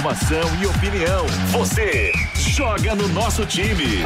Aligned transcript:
Informação 0.00 0.40
e 0.62 0.66
opinião. 0.66 1.26
Você 1.52 2.10
joga 2.34 2.94
no 2.94 3.06
nosso 3.08 3.44
time. 3.44 4.02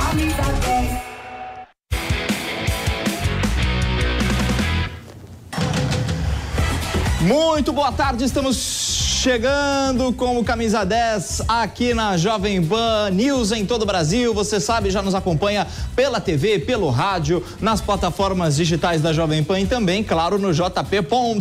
Muito 7.20 7.72
boa 7.72 7.92
tarde, 7.92 8.24
estamos 8.24 8.93
chegando 9.24 10.12
com 10.12 10.38
o 10.38 10.44
Camisa 10.44 10.84
10 10.84 11.44
aqui 11.48 11.94
na 11.94 12.14
Jovem 12.14 12.62
Pan 12.62 13.08
News 13.10 13.52
em 13.52 13.64
todo 13.64 13.80
o 13.80 13.86
Brasil. 13.86 14.34
Você 14.34 14.60
sabe, 14.60 14.90
já 14.90 15.00
nos 15.00 15.14
acompanha 15.14 15.66
pela 15.96 16.20
TV, 16.20 16.58
pelo 16.58 16.90
rádio, 16.90 17.42
nas 17.58 17.80
plataformas 17.80 18.54
digitais 18.54 19.00
da 19.00 19.14
Jovem 19.14 19.42
Pan 19.42 19.60
e 19.60 19.66
também, 19.66 20.04
claro, 20.04 20.38
no 20.38 20.52
jp.com.br, 20.52 21.40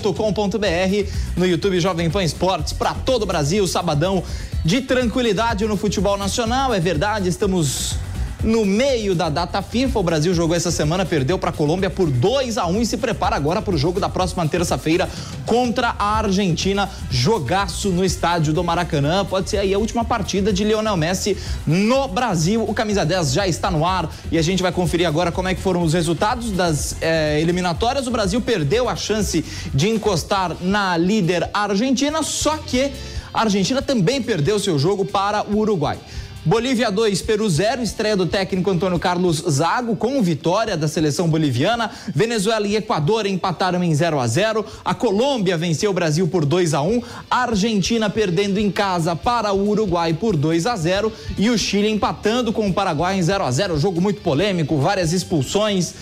no 1.36 1.46
YouTube 1.46 1.78
Jovem 1.82 2.10
Pan 2.10 2.24
Esportes 2.24 2.72
para 2.72 2.94
todo 2.94 3.24
o 3.24 3.26
Brasil. 3.26 3.68
Sabadão 3.68 4.24
de 4.64 4.80
tranquilidade 4.80 5.66
no 5.66 5.76
futebol 5.76 6.16
nacional, 6.16 6.74
é 6.74 6.80
verdade, 6.80 7.28
estamos 7.28 7.98
no 8.44 8.66
meio 8.66 9.16
da 9.16 9.30
data 9.30 9.62
FIFA. 9.62 10.00
O 10.00 10.04
Brasil 10.04 10.34
jogou 10.34 10.56
essa 10.56 10.72
semana, 10.72 11.06
perdeu 11.06 11.40
para 11.40 11.50
a 11.50 11.54
Colômbia 11.54 11.90
por 11.90 12.10
2 12.10 12.58
a 12.58 12.66
1 12.68 12.82
e 12.82 12.86
se 12.86 12.98
prepara 12.98 13.36
agora 13.36 13.62
para 13.62 13.74
o 13.74 13.78
jogo 13.78 14.00
da 14.00 14.10
próxima 14.10 14.48
terça-feira 14.48 15.10
contra 15.46 15.96
a 15.98 16.18
Argentina. 16.18 16.90
Jogaço 17.10 17.90
no 17.90 18.04
estádio 18.04 18.54
do 18.54 18.64
Maracanã. 18.64 19.26
Pode 19.26 19.50
ser 19.50 19.58
aí 19.58 19.74
a 19.74 19.80
última 19.80 20.04
partida 20.04 20.52
de 20.52 20.64
Lionel 20.64 20.98
Messi 20.98 21.38
no 21.66 22.08
Brasil. 22.08 22.64
O 22.64 22.74
camisa 22.74 23.06
10 23.06 23.34
já 23.34 23.48
está 23.48 23.72
no 23.72 23.86
ar 23.86 24.10
e 24.32 24.38
a 24.38 24.42
gente 24.42 24.62
vai 24.62 24.72
conferir 24.72 25.08
agora 25.08 25.32
como 25.32 25.48
é 25.48 25.56
que 25.56 25.62
foram 25.62 25.82
os 25.82 25.94
resultados 25.94 26.52
das 26.52 26.98
eh, 27.02 27.40
eliminatórias. 27.42 28.08
O 28.08 28.12
Brasil 28.12 28.42
perdeu 28.42 28.90
a 28.90 28.96
chance 28.96 29.44
de 29.74 29.90
encostar 29.90 30.56
na 30.62 30.98
líder 30.98 31.50
Argentina, 31.54 32.22
só 32.24 32.58
que 32.58 32.92
a 33.34 33.42
Argentina 33.42 33.82
também 33.82 34.22
perdeu 34.22 34.60
seu 34.60 34.78
jogo 34.78 35.04
para 35.06 35.44
o 35.44 35.58
Uruguai. 35.58 35.98
Bolívia 36.46 36.92
2, 36.92 37.22
Peru 37.22 37.50
0, 37.50 37.82
estreia 37.82 38.18
do 38.18 38.26
técnico 38.26 38.70
Antônio 38.70 39.00
Carlos 39.00 39.42
Zago 39.50 39.96
com 39.96 40.22
vitória 40.22 40.76
da 40.76 40.90
seleção 40.90 41.30
boliviana. 41.30 41.90
Venezuela 42.14 42.68
e 42.68 42.76
Equador 42.76 43.26
empataram 43.26 43.82
em 43.82 43.96
0 43.96 44.20
a 44.20 44.28
0. 44.28 44.66
A 44.84 44.94
Colômbia 44.94 45.58
venceu 45.58 45.92
o 45.92 45.94
Brasil 45.94 46.28
por 46.28 46.44
2 46.44 46.74
a 46.74 46.82
1. 46.82 47.02
A 47.32 47.44
Argentina 47.44 48.10
perdendo 48.10 48.60
em 48.60 48.70
casa 48.70 49.16
para 49.16 49.54
o 49.54 49.70
Uruguai 49.70 50.14
por 50.14 50.36
2 50.36 50.66
a 50.66 50.76
0 50.76 51.14
e 51.38 51.50
o 51.50 51.58
Chile 51.58 51.90
empatando 51.90 52.52
com 52.52 52.68
o 52.68 52.74
Paraguai 52.74 53.18
em 53.18 53.22
0 53.22 53.46
a 53.46 53.50
0. 53.50 53.80
Jogo 53.80 54.02
muito 54.02 54.20
polêmico, 54.20 54.78
várias 54.78 55.14
expulsões 55.14 55.94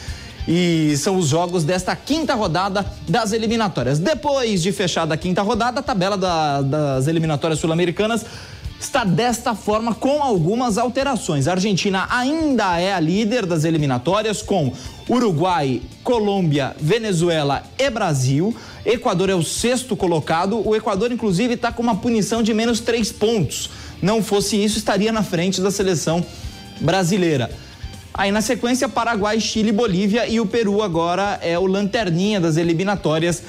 e 0.47 0.95
são 0.97 1.17
os 1.17 1.27
jogos 1.27 1.63
desta 1.63 1.95
quinta 1.95 2.33
rodada 2.33 2.83
das 3.07 3.31
eliminatórias. 3.31 3.99
Depois 3.99 4.63
de 4.63 4.71
fechada 4.71 5.13
a 5.13 5.17
quinta 5.17 5.43
rodada, 5.43 5.81
a 5.81 5.83
tabela 5.83 6.17
da, 6.17 6.63
das 6.63 7.07
eliminatórias 7.07 7.59
sul-americanas 7.59 8.25
está 8.81 9.03
desta 9.03 9.53
forma 9.53 9.93
com 9.93 10.23
algumas 10.23 10.77
alterações. 10.77 11.47
A 11.47 11.51
Argentina 11.51 12.07
ainda 12.09 12.79
é 12.79 12.93
a 12.93 12.99
líder 12.99 13.45
das 13.45 13.63
eliminatórias 13.63 14.41
com 14.41 14.73
Uruguai, 15.07 15.81
Colômbia, 16.03 16.75
Venezuela 16.79 17.63
e 17.77 17.89
Brasil. 17.91 18.55
Equador 18.83 19.29
é 19.29 19.35
o 19.35 19.43
sexto 19.43 19.95
colocado. 19.95 20.67
O 20.67 20.75
Equador, 20.75 21.11
inclusive, 21.11 21.53
está 21.53 21.71
com 21.71 21.83
uma 21.83 21.95
punição 21.95 22.41
de 22.41 22.53
menos 22.53 22.79
três 22.79 23.11
pontos. 23.11 23.69
Não 24.01 24.23
fosse 24.23 24.61
isso, 24.61 24.79
estaria 24.79 25.11
na 25.11 25.21
frente 25.21 25.61
da 25.61 25.69
seleção 25.69 26.25
brasileira. 26.79 27.51
Aí 28.11 28.31
na 28.31 28.41
sequência, 28.41 28.89
Paraguai, 28.89 29.39
Chile, 29.39 29.71
Bolívia 29.71 30.27
e 30.27 30.39
o 30.39 30.45
Peru 30.45 30.81
agora 30.81 31.39
é 31.41 31.57
o 31.57 31.67
lanterninha 31.67 32.41
das 32.41 32.57
eliminatórias 32.57 33.43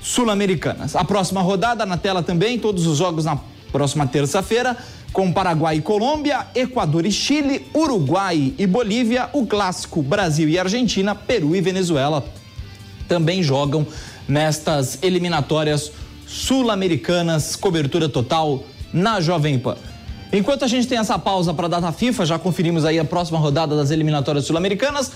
sul-americanas. 0.00 0.94
A 0.94 1.04
próxima 1.04 1.42
rodada 1.42 1.84
na 1.84 1.96
tela 1.96 2.22
também, 2.22 2.56
todos 2.56 2.86
os 2.86 2.96
jogos 2.98 3.24
na 3.24 3.36
próxima 3.70 4.06
terça-feira, 4.06 4.76
com 5.12 5.32
Paraguai 5.32 5.76
e 5.76 5.82
Colômbia, 5.82 6.46
Equador 6.54 7.06
e 7.06 7.12
Chile, 7.12 7.66
Uruguai 7.74 8.54
e 8.58 8.66
Bolívia, 8.66 9.28
o 9.32 9.46
clássico 9.46 10.02
Brasil 10.02 10.48
e 10.48 10.58
Argentina, 10.58 11.14
Peru 11.14 11.54
e 11.56 11.60
Venezuela 11.60 12.24
também 13.08 13.42
jogam 13.42 13.86
nestas 14.28 14.98
eliminatórias 15.02 15.90
sul-americanas, 16.26 17.56
cobertura 17.56 18.08
total 18.08 18.62
na 18.92 19.20
Jovem 19.20 19.58
Pan. 19.58 19.76
Enquanto 20.30 20.62
a 20.62 20.68
gente 20.68 20.86
tem 20.86 20.98
essa 20.98 21.18
pausa 21.18 21.54
para 21.54 21.64
a 21.64 21.68
data 21.70 21.90
FIFA, 21.90 22.26
já 22.26 22.38
conferimos 22.38 22.84
aí 22.84 22.98
a 22.98 23.04
próxima 23.04 23.38
rodada 23.38 23.74
das 23.74 23.90
eliminatórias 23.90 24.44
sul-americanas. 24.44 25.10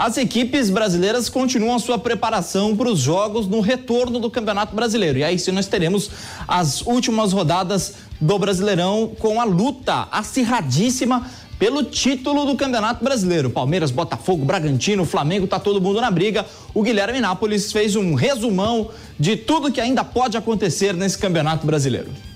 As 0.00 0.16
equipes 0.16 0.70
brasileiras 0.70 1.28
continuam 1.28 1.78
sua 1.78 1.98
preparação 1.98 2.74
para 2.74 2.88
os 2.88 3.00
jogos 3.00 3.46
no 3.46 3.60
retorno 3.60 4.18
do 4.18 4.30
Campeonato 4.30 4.74
Brasileiro. 4.74 5.18
E 5.18 5.24
aí 5.24 5.38
sim 5.38 5.52
nós 5.52 5.66
teremos 5.66 6.10
as 6.48 6.80
últimas 6.86 7.34
rodadas 7.34 7.96
do 8.18 8.38
Brasileirão 8.38 9.12
com 9.18 9.38
a 9.38 9.44
luta 9.44 10.08
acirradíssima 10.10 11.30
pelo 11.58 11.84
título 11.84 12.46
do 12.46 12.56
Campeonato 12.56 13.04
Brasileiro. 13.04 13.50
Palmeiras, 13.50 13.90
Botafogo, 13.90 14.42
Bragantino, 14.42 15.04
Flamengo, 15.04 15.46
tá 15.46 15.60
todo 15.60 15.82
mundo 15.82 16.00
na 16.00 16.10
briga. 16.10 16.46
O 16.72 16.82
Guilherme 16.82 17.20
Nápoles 17.20 17.70
fez 17.70 17.94
um 17.94 18.14
resumão 18.14 18.88
de 19.18 19.36
tudo 19.36 19.70
que 19.70 19.82
ainda 19.82 20.02
pode 20.02 20.34
acontecer 20.34 20.94
nesse 20.94 21.18
Campeonato 21.18 21.66
Brasileiro. 21.66 22.29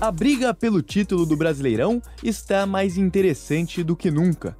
A 0.00 0.12
briga 0.12 0.54
pelo 0.54 0.80
título 0.80 1.26
do 1.26 1.36
Brasileirão 1.36 2.00
está 2.22 2.64
mais 2.64 2.96
interessante 2.96 3.82
do 3.82 3.96
que 3.96 4.12
nunca. 4.12 4.56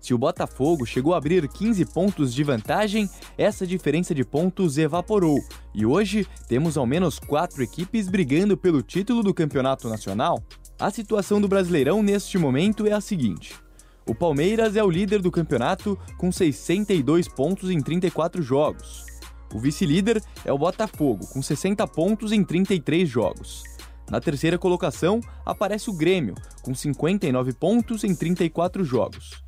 Se 0.00 0.14
o 0.14 0.18
Botafogo 0.18 0.86
chegou 0.86 1.12
a 1.12 1.18
abrir 1.18 1.46
15 1.46 1.84
pontos 1.84 2.32
de 2.32 2.42
vantagem, 2.42 3.06
essa 3.36 3.66
diferença 3.66 4.14
de 4.14 4.24
pontos 4.24 4.78
evaporou 4.78 5.38
e 5.74 5.84
hoje 5.84 6.26
temos 6.48 6.78
ao 6.78 6.86
menos 6.86 7.18
quatro 7.18 7.62
equipes 7.62 8.08
brigando 8.08 8.56
pelo 8.56 8.80
título 8.80 9.22
do 9.22 9.34
Campeonato 9.34 9.90
Nacional. 9.90 10.42
A 10.80 10.90
situação 10.90 11.38
do 11.38 11.48
Brasileirão 11.48 12.02
neste 12.02 12.38
momento 12.38 12.86
é 12.86 12.92
a 12.92 13.00
seguinte: 13.02 13.56
o 14.06 14.14
Palmeiras 14.14 14.74
é 14.74 14.82
o 14.82 14.88
líder 14.88 15.20
do 15.20 15.30
campeonato 15.30 15.98
com 16.16 16.32
62 16.32 17.28
pontos 17.28 17.68
em 17.68 17.78
34 17.78 18.40
jogos. 18.40 19.04
O 19.52 19.58
vice-líder 19.58 20.22
é 20.46 20.52
o 20.52 20.56
Botafogo, 20.56 21.26
com 21.26 21.42
60 21.42 21.86
pontos 21.88 22.32
em 22.32 22.42
33 22.42 23.06
jogos. 23.06 23.64
Na 24.10 24.20
terceira 24.20 24.58
colocação 24.58 25.20
aparece 25.44 25.90
o 25.90 25.92
Grêmio, 25.92 26.34
com 26.62 26.74
59 26.74 27.52
pontos 27.52 28.04
em 28.04 28.14
34 28.14 28.82
jogos. 28.82 29.42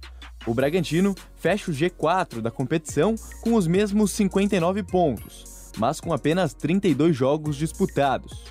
O 0.47 0.54
Bragantino 0.54 1.15
fecha 1.37 1.71
o 1.71 1.75
G4 1.75 2.41
da 2.41 2.50
competição 2.50 3.15
com 3.43 3.54
os 3.54 3.66
mesmos 3.66 4.10
59 4.12 4.82
pontos, 4.82 5.72
mas 5.78 6.00
com 6.00 6.12
apenas 6.12 6.54
32 6.54 7.16
jogos 7.16 7.56
disputados. 7.56 8.44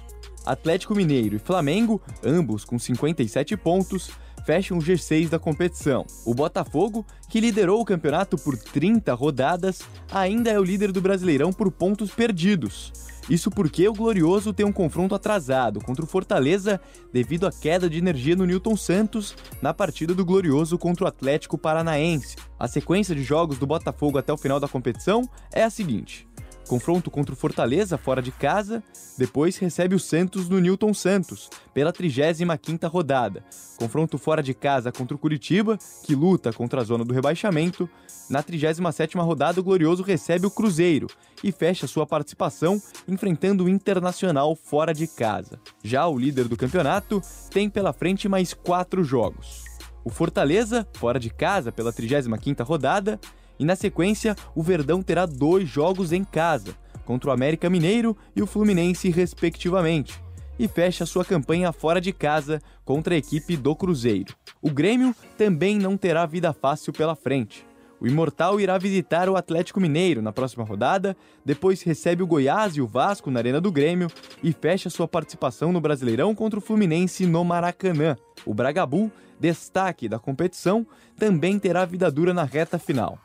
Atlético 0.46 0.96
Mineiro 0.96 1.36
e 1.36 1.40
Flamengo, 1.40 2.02
ambos 2.24 2.64
com 2.64 2.80
57 2.80 3.56
pontos, 3.58 4.10
fecham 4.46 4.78
o 4.78 4.82
G6 4.82 5.30
da 5.30 5.38
competição. 5.38 6.06
O 6.26 6.34
Botafogo, 6.34 7.06
que 7.30 7.40
liderou 7.40 7.82
o 7.82 7.86
campeonato 7.86 8.36
por 8.38 8.58
30 8.58 9.14
rodadas, 9.14 9.82
ainda 10.12 10.50
é 10.50 10.60
o 10.60 10.64
líder 10.64 10.92
do 10.92 11.02
Brasileirão 11.02 11.54
por 11.54 11.72
pontos 11.72 12.12
perdidos. 12.12 12.92
Isso 13.30 13.52
porque 13.52 13.88
o 13.88 13.94
Glorioso 13.94 14.52
tem 14.52 14.66
um 14.66 14.72
confronto 14.72 15.14
atrasado 15.14 15.80
contra 15.80 16.04
o 16.04 16.08
Fortaleza 16.08 16.82
devido 17.14 17.46
à 17.46 17.52
queda 17.52 17.88
de 17.88 18.00
energia 18.00 18.36
no 18.36 18.46
Newton 18.46 18.76
Santos 18.76 19.36
na 19.62 19.72
partida 19.72 20.16
do 20.16 20.26
Glorioso 20.26 20.80
contra 20.80 21.06
o 21.06 21.08
Atlético 21.08 21.56
Paranaense. 21.56 22.36
A 22.58 22.68
sequência 22.68 23.14
de 23.14 23.22
jogos 23.22 23.60
do 23.60 23.68
Botafogo 23.68 24.18
até 24.18 24.34
o 24.34 24.38
final 24.38 24.60
da 24.60 24.68
competição 24.68 25.30
é 25.54 25.64
a 25.64 25.70
seguinte: 25.70 26.28
confronto 26.70 27.10
contra 27.10 27.34
o 27.34 27.36
Fortaleza 27.36 27.98
fora 27.98 28.22
de 28.22 28.32
casa, 28.32 28.84
depois 29.18 29.58
recebe 29.58 29.96
o 29.96 30.00
Santos 30.00 30.48
no 30.48 30.60
Newton 30.60 30.94
Santos, 30.94 31.50
pela 31.74 31.92
35ª 31.92 32.88
rodada. 32.88 33.44
Confronto 33.76 34.20
fora 34.20 34.44
de 34.44 34.54
casa 34.54 34.92
contra 34.92 35.16
o 35.16 35.20
Curitiba, 35.20 35.80
que 36.06 36.14
luta 36.14 36.54
contra 36.54 36.82
a 36.82 36.84
zona 36.84 37.04
do 37.04 37.12
rebaixamento. 37.12 37.90
Na 38.30 38.44
37ª 38.44 39.20
rodada, 39.26 39.60
o 39.60 39.64
Glorioso 39.64 40.04
recebe 40.04 40.46
o 40.46 40.52
Cruzeiro 40.52 41.08
e 41.44 41.52
fecha 41.52 41.88
sua 41.88 42.06
participação 42.06 42.80
enfrentando 43.08 43.64
o 43.64 43.70
Internacional 43.70 44.56
fora 44.56 44.94
de 44.94 45.08
casa. 45.08 45.60
Já 45.84 46.08
o 46.08 46.20
líder 46.20 46.48
do 46.48 46.56
campeonato 46.56 47.20
tem 47.50 47.68
pela 47.68 47.92
frente 47.92 48.30
mais 48.30 48.54
quatro 48.54 49.04
jogos. 49.04 49.66
o 50.06 50.12
Fortaleza, 50.12 50.88
fora 50.94 51.20
de 51.20 51.32
casa 51.32 51.72
pela 51.72 51.92
35ª 51.92 52.64
rodada, 52.64 53.20
e 53.60 53.66
na 53.66 53.76
sequência, 53.76 54.36
o 54.56 54.64
Verdão 54.64 55.04
terá 55.04 55.26
dois 55.26 55.68
jogos 55.68 56.14
em 56.14 56.24
casa, 56.24 56.74
contra 57.06 57.30
o 57.30 57.34
América 57.34 57.70
Mineiro 57.70 58.16
e 58.36 58.42
o 58.42 58.48
Fluminense, 58.48 59.10
respectivamente, 59.10 60.20
e 60.58 60.68
fecha 60.68 61.06
sua 61.06 61.26
campanha 61.26 61.72
fora 61.74 62.00
de 62.00 62.14
casa 62.14 62.62
contra 62.86 63.16
a 63.16 63.18
equipe 63.18 63.58
do 63.58 63.76
Cruzeiro. 63.76 64.34
O 64.62 64.70
Grêmio 64.70 65.16
também 65.38 65.78
não 65.78 65.98
terá 65.98 66.26
vida 66.26 66.54
fácil 66.54 66.94
pela 66.94 67.16
frente. 67.16 67.66
O 68.00 68.08
Imortal 68.08 68.62
irá 68.62 68.78
visitar 68.78 69.28
o 69.28 69.36
Atlético 69.36 69.82
Mineiro 69.82 70.22
na 70.22 70.32
próxima 70.32 70.64
rodada, 70.64 71.18
depois 71.44 71.82
recebe 71.82 72.24
o 72.24 72.28
Goiás 72.28 72.78
e 72.78 72.82
o 72.82 72.88
Vasco 72.88 73.30
na 73.30 73.40
Arena 73.40 73.60
do 73.60 73.72
Grêmio 73.72 74.08
e 74.42 74.54
fecha 74.54 74.90
sua 74.90 75.08
participação 75.08 75.74
no 75.74 75.82
Brasileirão 75.82 76.34
contra 76.34 76.60
o 76.60 76.62
Fluminense 76.62 77.26
no 77.26 77.44
Maracanã. 77.44 78.16
O 78.46 78.54
Bragabu, 78.54 79.12
destaque 79.38 80.08
da 80.08 80.18
competição, 80.18 80.88
também 81.18 81.60
terá 81.60 81.84
vida 81.84 82.10
dura 82.10 82.34
na 82.34 82.46
reta 82.46 82.80
final. 82.80 83.20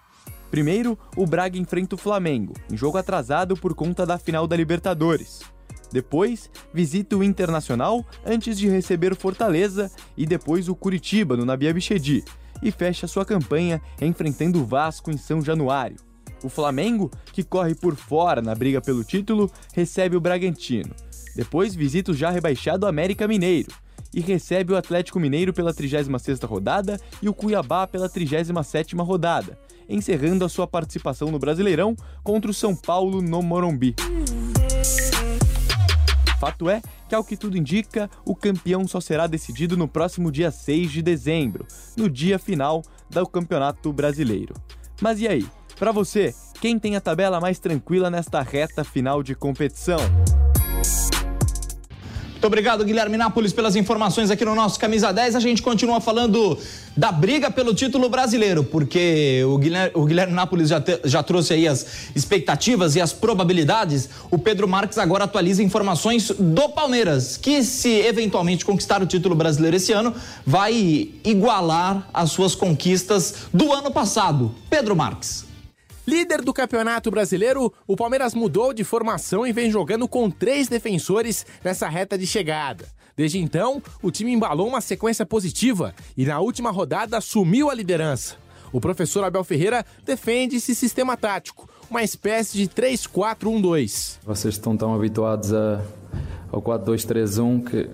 Primeiro, 0.54 0.96
o 1.16 1.26
Braga 1.26 1.58
enfrenta 1.58 1.96
o 1.96 1.98
Flamengo, 1.98 2.54
em 2.70 2.76
jogo 2.76 2.96
atrasado 2.96 3.56
por 3.56 3.74
conta 3.74 4.06
da 4.06 4.16
final 4.16 4.46
da 4.46 4.54
Libertadores. 4.54 5.40
Depois, 5.90 6.48
visita 6.72 7.16
o 7.16 7.24
Internacional 7.24 8.06
antes 8.24 8.56
de 8.56 8.68
receber 8.68 9.12
o 9.12 9.16
Fortaleza 9.16 9.90
e 10.16 10.24
depois 10.24 10.68
o 10.68 10.76
Curitiba 10.76 11.36
no 11.36 11.44
Nabia 11.44 11.74
Bichedi 11.74 12.22
e 12.62 12.70
fecha 12.70 13.08
sua 13.08 13.24
campanha 13.24 13.82
enfrentando 14.00 14.60
o 14.60 14.64
Vasco 14.64 15.10
em 15.10 15.16
São 15.16 15.42
Januário. 15.42 15.96
O 16.40 16.48
Flamengo, 16.48 17.10
que 17.32 17.42
corre 17.42 17.74
por 17.74 17.96
fora 17.96 18.40
na 18.40 18.54
briga 18.54 18.80
pelo 18.80 19.02
título, 19.02 19.50
recebe 19.72 20.14
o 20.14 20.20
Bragantino. 20.20 20.94
Depois 21.34 21.74
visita 21.74 22.12
o 22.12 22.14
já 22.14 22.30
rebaixado 22.30 22.86
América 22.86 23.26
Mineiro 23.26 23.72
e 24.14 24.20
recebe 24.20 24.72
o 24.72 24.76
Atlético 24.76 25.18
Mineiro 25.18 25.52
pela 25.52 25.74
36ª 25.74 26.46
rodada 26.46 27.00
e 27.20 27.28
o 27.28 27.34
Cuiabá 27.34 27.88
pela 27.88 28.08
37ª 28.08 29.04
rodada, 29.04 29.58
encerrando 29.88 30.44
a 30.44 30.48
sua 30.48 30.66
participação 30.66 31.30
no 31.30 31.38
Brasileirão 31.38 31.96
contra 32.22 32.50
o 32.50 32.54
São 32.54 32.74
Paulo 32.74 33.20
no 33.20 33.42
Morumbi. 33.42 33.94
Fato 36.38 36.68
é 36.68 36.82
que, 37.08 37.14
ao 37.14 37.24
que 37.24 37.36
tudo 37.36 37.56
indica, 37.56 38.10
o 38.24 38.34
campeão 38.34 38.86
só 38.86 39.00
será 39.00 39.26
decidido 39.26 39.76
no 39.76 39.88
próximo 39.88 40.30
dia 40.30 40.50
6 40.50 40.90
de 40.90 41.02
dezembro, 41.02 41.66
no 41.96 42.08
dia 42.08 42.38
final 42.38 42.82
do 43.08 43.26
Campeonato 43.26 43.92
Brasileiro. 43.92 44.54
Mas 45.00 45.20
e 45.20 45.28
aí? 45.28 45.46
Para 45.78 45.90
você, 45.90 46.34
quem 46.60 46.78
tem 46.78 46.96
a 46.96 47.00
tabela 47.00 47.40
mais 47.40 47.58
tranquila 47.58 48.10
nesta 48.10 48.42
reta 48.42 48.84
final 48.84 49.22
de 49.22 49.34
competição? 49.34 49.98
Muito 52.44 52.52
obrigado, 52.52 52.84
Guilherme 52.84 53.16
Nápoles, 53.16 53.54
pelas 53.54 53.74
informações 53.74 54.30
aqui 54.30 54.44
no 54.44 54.54
nosso 54.54 54.78
Camisa 54.78 55.10
10. 55.10 55.36
A 55.36 55.40
gente 55.40 55.62
continua 55.62 55.98
falando 55.98 56.58
da 56.96 57.10
briga 57.10 57.50
pelo 57.50 57.74
título 57.74 58.08
brasileiro, 58.08 58.62
porque 58.62 59.42
o 59.46 59.58
Guilherme, 59.58 59.92
o 59.94 60.04
Guilherme 60.04 60.32
Nápoles 60.32 60.68
já, 60.68 60.80
te, 60.80 61.00
já 61.04 61.22
trouxe 61.22 61.54
aí 61.54 61.66
as 61.66 62.10
expectativas 62.14 62.94
e 62.96 63.00
as 63.00 63.12
probabilidades. 63.12 64.08
O 64.30 64.38
Pedro 64.38 64.68
Marques 64.68 64.98
agora 64.98 65.24
atualiza 65.24 65.62
informações 65.62 66.30
do 66.38 66.68
Palmeiras, 66.68 67.36
que 67.36 67.62
se 67.62 67.90
eventualmente 68.00 68.64
conquistar 68.64 69.02
o 69.02 69.06
título 69.06 69.34
brasileiro 69.34 69.76
esse 69.76 69.92
ano, 69.92 70.14
vai 70.46 71.10
igualar 71.24 72.08
as 72.12 72.30
suas 72.30 72.54
conquistas 72.54 73.34
do 73.52 73.72
ano 73.72 73.90
passado. 73.90 74.54
Pedro 74.70 74.94
Marques. 74.94 75.44
Líder 76.06 76.42
do 76.42 76.52
Campeonato 76.52 77.10
Brasileiro, 77.10 77.72
o 77.86 77.96
Palmeiras 77.96 78.34
mudou 78.34 78.74
de 78.74 78.84
formação 78.84 79.46
e 79.46 79.52
vem 79.52 79.70
jogando 79.70 80.06
com 80.06 80.30
três 80.30 80.68
defensores 80.68 81.46
nessa 81.64 81.88
reta 81.88 82.18
de 82.18 82.26
chegada. 82.26 82.84
Desde 83.16 83.38
então, 83.38 83.82
o 84.02 84.10
time 84.10 84.32
embalou 84.32 84.68
uma 84.68 84.80
sequência 84.80 85.24
positiva 85.24 85.94
e 86.16 86.24
na 86.24 86.40
última 86.40 86.70
rodada 86.70 87.16
assumiu 87.16 87.70
a 87.70 87.74
liderança. 87.74 88.36
O 88.72 88.80
professor 88.80 89.22
Abel 89.24 89.44
Ferreira 89.44 89.86
defende 90.04 90.56
esse 90.56 90.74
sistema 90.74 91.16
tático, 91.16 91.68
uma 91.88 92.02
espécie 92.02 92.58
de 92.58 92.68
3-4-1-2. 92.68 94.18
Vocês 94.24 94.54
estão 94.54 94.76
tão 94.76 94.94
habituados 94.94 95.52
a, 95.52 95.80
ao 96.50 96.60
4-2-3-1 96.60 97.64
que 97.64 97.90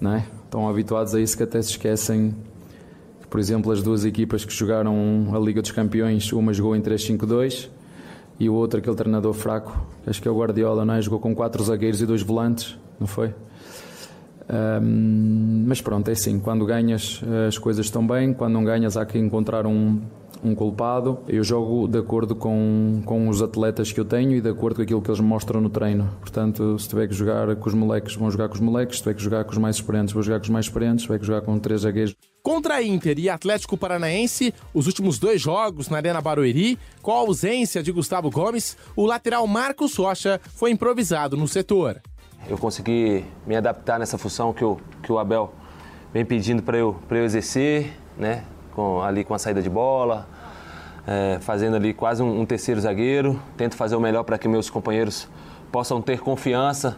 não 0.00 0.14
é? 0.14 0.26
estão 0.44 0.68
habituados 0.68 1.14
a 1.14 1.20
isso 1.20 1.36
que 1.36 1.42
até 1.44 1.62
se 1.62 1.70
esquecem 1.70 2.34
por 3.28 3.38
exemplo, 3.38 3.70
as 3.70 3.82
duas 3.82 4.04
equipas 4.04 4.44
que 4.44 4.52
jogaram 4.52 5.28
a 5.34 5.38
Liga 5.38 5.60
dos 5.60 5.70
Campeões, 5.70 6.32
uma 6.32 6.52
jogou 6.52 6.74
em 6.74 6.80
3-5-2 6.80 7.68
e 8.40 8.48
o 8.48 8.54
outro, 8.54 8.78
aquele 8.78 8.96
treinador 8.96 9.34
fraco, 9.34 9.86
acho 10.06 10.22
que 10.22 10.28
é 10.28 10.30
o 10.30 10.38
Guardiola, 10.38 10.84
não 10.84 10.94
é? 10.94 11.02
jogou 11.02 11.18
com 11.18 11.34
quatro 11.34 11.62
zagueiros 11.62 12.00
e 12.00 12.06
dois 12.06 12.22
volantes, 12.22 12.78
não 12.98 13.06
foi? 13.06 13.34
Um, 14.50 15.64
mas 15.66 15.80
pronto, 15.80 16.08
é 16.08 16.12
assim, 16.12 16.40
quando 16.40 16.64
ganhas 16.64 17.20
as 17.46 17.58
coisas 17.58 17.86
estão 17.86 18.06
bem, 18.06 18.32
quando 18.32 18.54
não 18.54 18.64
ganhas 18.64 18.96
há 18.96 19.04
que 19.04 19.18
encontrar 19.18 19.66
um, 19.66 20.00
um 20.42 20.54
culpado. 20.54 21.18
Eu 21.28 21.44
jogo 21.44 21.86
de 21.86 21.98
acordo 21.98 22.34
com, 22.34 23.02
com 23.04 23.28
os 23.28 23.42
atletas 23.42 23.92
que 23.92 24.00
eu 24.00 24.04
tenho 24.04 24.32
e 24.32 24.40
de 24.40 24.48
acordo 24.48 24.76
com 24.76 24.82
aquilo 24.82 25.02
que 25.02 25.10
eles 25.10 25.20
mostram 25.20 25.60
no 25.60 25.68
treino. 25.68 26.08
Portanto, 26.20 26.78
se 26.78 26.88
tiver 26.88 27.08
que 27.08 27.14
jogar 27.14 27.54
com 27.56 27.68
os 27.68 27.74
moleques, 27.74 28.14
vão 28.14 28.30
jogar 28.30 28.48
com 28.48 28.54
os 28.54 28.60
moleques, 28.60 28.96
se 28.96 29.02
tiver 29.02 29.14
que 29.14 29.22
jogar 29.22 29.44
com 29.44 29.52
os 29.52 29.58
mais 29.58 29.76
experientes, 29.76 30.14
vou 30.14 30.22
jogar 30.22 30.38
com 30.38 30.44
os 30.44 30.50
mais 30.50 30.66
experientes, 30.66 31.02
se 31.02 31.06
tiver 31.06 31.18
que 31.18 31.26
jogar 31.26 31.42
com 31.42 31.58
três 31.58 31.82
zagueiros. 31.82 32.14
Contra 32.42 32.82
Inter 32.82 33.18
e 33.18 33.28
Atlético 33.28 33.76
Paranaense, 33.76 34.54
os 34.72 34.86
últimos 34.86 35.18
dois 35.18 35.40
jogos 35.40 35.88
na 35.88 35.98
Arena 35.98 36.20
Barueri, 36.20 36.78
com 37.02 37.12
a 37.12 37.16
ausência 37.16 37.82
de 37.82 37.92
Gustavo 37.92 38.30
Gomes, 38.30 38.76
o 38.96 39.04
lateral 39.04 39.46
Marcos 39.46 39.94
Rocha 39.96 40.40
foi 40.54 40.70
improvisado 40.70 41.36
no 41.36 41.46
setor. 41.46 42.00
Eu 42.48 42.56
consegui 42.56 43.26
me 43.46 43.54
adaptar 43.54 43.98
nessa 43.98 44.16
função 44.16 44.54
que 44.54 44.64
o, 44.64 44.78
que 45.02 45.12
o 45.12 45.18
Abel 45.18 45.52
vem 46.14 46.24
pedindo 46.24 46.62
para 46.62 46.78
eu, 46.78 46.96
eu 47.10 47.24
exercer, 47.24 47.92
né? 48.16 48.42
Com, 48.74 49.02
ali 49.02 49.22
com 49.22 49.34
a 49.34 49.38
saída 49.38 49.60
de 49.60 49.68
bola, 49.68 50.26
é, 51.06 51.38
fazendo 51.42 51.76
ali 51.76 51.92
quase 51.92 52.22
um, 52.22 52.40
um, 52.40 52.46
terceiro 52.46 52.80
zagueiro. 52.80 53.38
Tento 53.54 53.76
fazer 53.76 53.96
o 53.96 54.00
melhor 54.00 54.22
para 54.22 54.38
que 54.38 54.48
meus 54.48 54.70
companheiros 54.70 55.28
possam 55.70 56.00
ter 56.00 56.20
confiança 56.20 56.96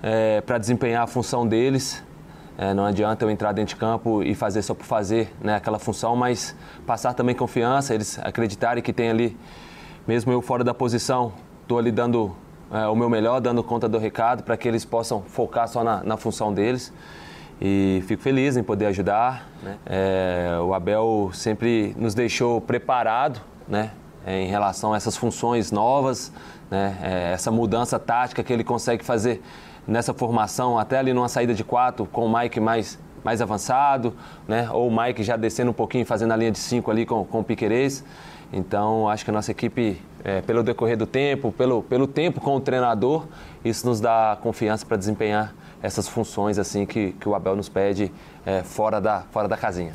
é, 0.00 0.40
para 0.42 0.58
desempenhar 0.58 1.02
a 1.02 1.06
função 1.08 1.44
deles. 1.44 2.00
É, 2.56 2.72
não 2.72 2.86
adianta 2.86 3.24
eu 3.24 3.30
entrar 3.30 3.50
dentro 3.50 3.74
de 3.74 3.80
campo 3.80 4.22
e 4.22 4.32
fazer 4.32 4.62
só 4.62 4.74
por 4.74 4.86
fazer 4.86 5.28
né, 5.40 5.56
aquela 5.56 5.80
função, 5.80 6.14
mas 6.14 6.54
passar 6.86 7.14
também 7.14 7.34
confiança, 7.34 7.92
eles 7.92 8.16
acreditarem 8.20 8.80
que 8.80 8.92
tem 8.92 9.10
ali, 9.10 9.36
mesmo 10.06 10.30
eu 10.30 10.40
fora 10.40 10.62
da 10.62 10.72
posição, 10.72 11.32
estou 11.64 11.80
ali 11.80 11.90
dando 11.90 12.36
é, 12.72 12.86
o 12.88 12.96
meu 12.96 13.08
melhor, 13.08 13.40
dando 13.40 13.62
conta 13.62 13.88
do 13.88 13.98
recado 13.98 14.42
para 14.42 14.56
que 14.56 14.66
eles 14.66 14.84
possam 14.84 15.22
focar 15.22 15.68
só 15.68 15.84
na, 15.84 16.02
na, 16.02 16.16
função 16.16 16.52
deles. 16.52 16.92
E 17.60 18.02
fico 18.06 18.22
feliz 18.22 18.56
em 18.56 18.62
poder 18.62 18.86
ajudar. 18.86 19.48
Né? 19.62 19.78
É, 19.86 20.58
o 20.60 20.74
Abel 20.74 21.30
sempre 21.32 21.94
nos 21.98 22.14
deixou 22.14 22.60
preparado 22.60 23.40
né, 23.68 23.92
em 24.26 24.48
relação 24.48 24.92
a 24.92 24.96
essas 24.96 25.16
funções 25.16 25.70
novas, 25.70 26.32
né, 26.70 26.98
é, 27.02 27.32
essa 27.32 27.50
mudança 27.50 27.98
tática 27.98 28.42
que 28.42 28.52
ele 28.52 28.64
consegue 28.64 29.04
fazer 29.04 29.42
nessa 29.86 30.14
formação, 30.14 30.78
até 30.78 30.98
ali 30.98 31.12
numa 31.12 31.28
saída 31.28 31.54
de 31.54 31.62
quatro, 31.62 32.06
com 32.06 32.26
o 32.26 32.38
Mike 32.38 32.58
mais, 32.58 32.98
mais 33.22 33.40
avançado, 33.40 34.14
né? 34.48 34.68
ou 34.70 34.88
o 34.88 34.96
Mike 34.96 35.22
já 35.22 35.36
descendo 35.36 35.70
um 35.70 35.74
pouquinho, 35.74 36.06
fazendo 36.06 36.32
a 36.32 36.36
linha 36.36 36.50
de 36.50 36.58
cinco 36.58 36.90
ali 36.90 37.04
com, 37.06 37.24
com 37.24 37.40
o 37.40 37.44
Piquerez. 37.44 38.04
Então, 38.52 39.08
acho 39.08 39.24
que 39.24 39.30
a 39.30 39.34
nossa 39.34 39.50
equipe, 39.50 40.00
é, 40.24 40.40
pelo 40.40 40.62
decorrer 40.62 40.96
do 40.96 41.06
tempo, 41.06 41.52
pelo, 41.52 41.82
pelo 41.82 42.06
tempo 42.06 42.40
com 42.40 42.56
o 42.56 42.60
treinador, 42.60 43.26
isso 43.62 43.86
nos 43.86 44.00
dá 44.00 44.38
confiança 44.40 44.86
para 44.86 44.96
desempenhar 44.96 45.54
essas 45.82 46.08
funções 46.08 46.58
assim 46.58 46.86
que, 46.86 47.12
que 47.12 47.28
o 47.28 47.34
Abel 47.34 47.54
nos 47.54 47.68
pede 47.68 48.10
é, 48.46 48.62
fora, 48.62 49.00
da, 49.00 49.20
fora 49.30 49.46
da 49.46 49.56
casinha. 49.56 49.92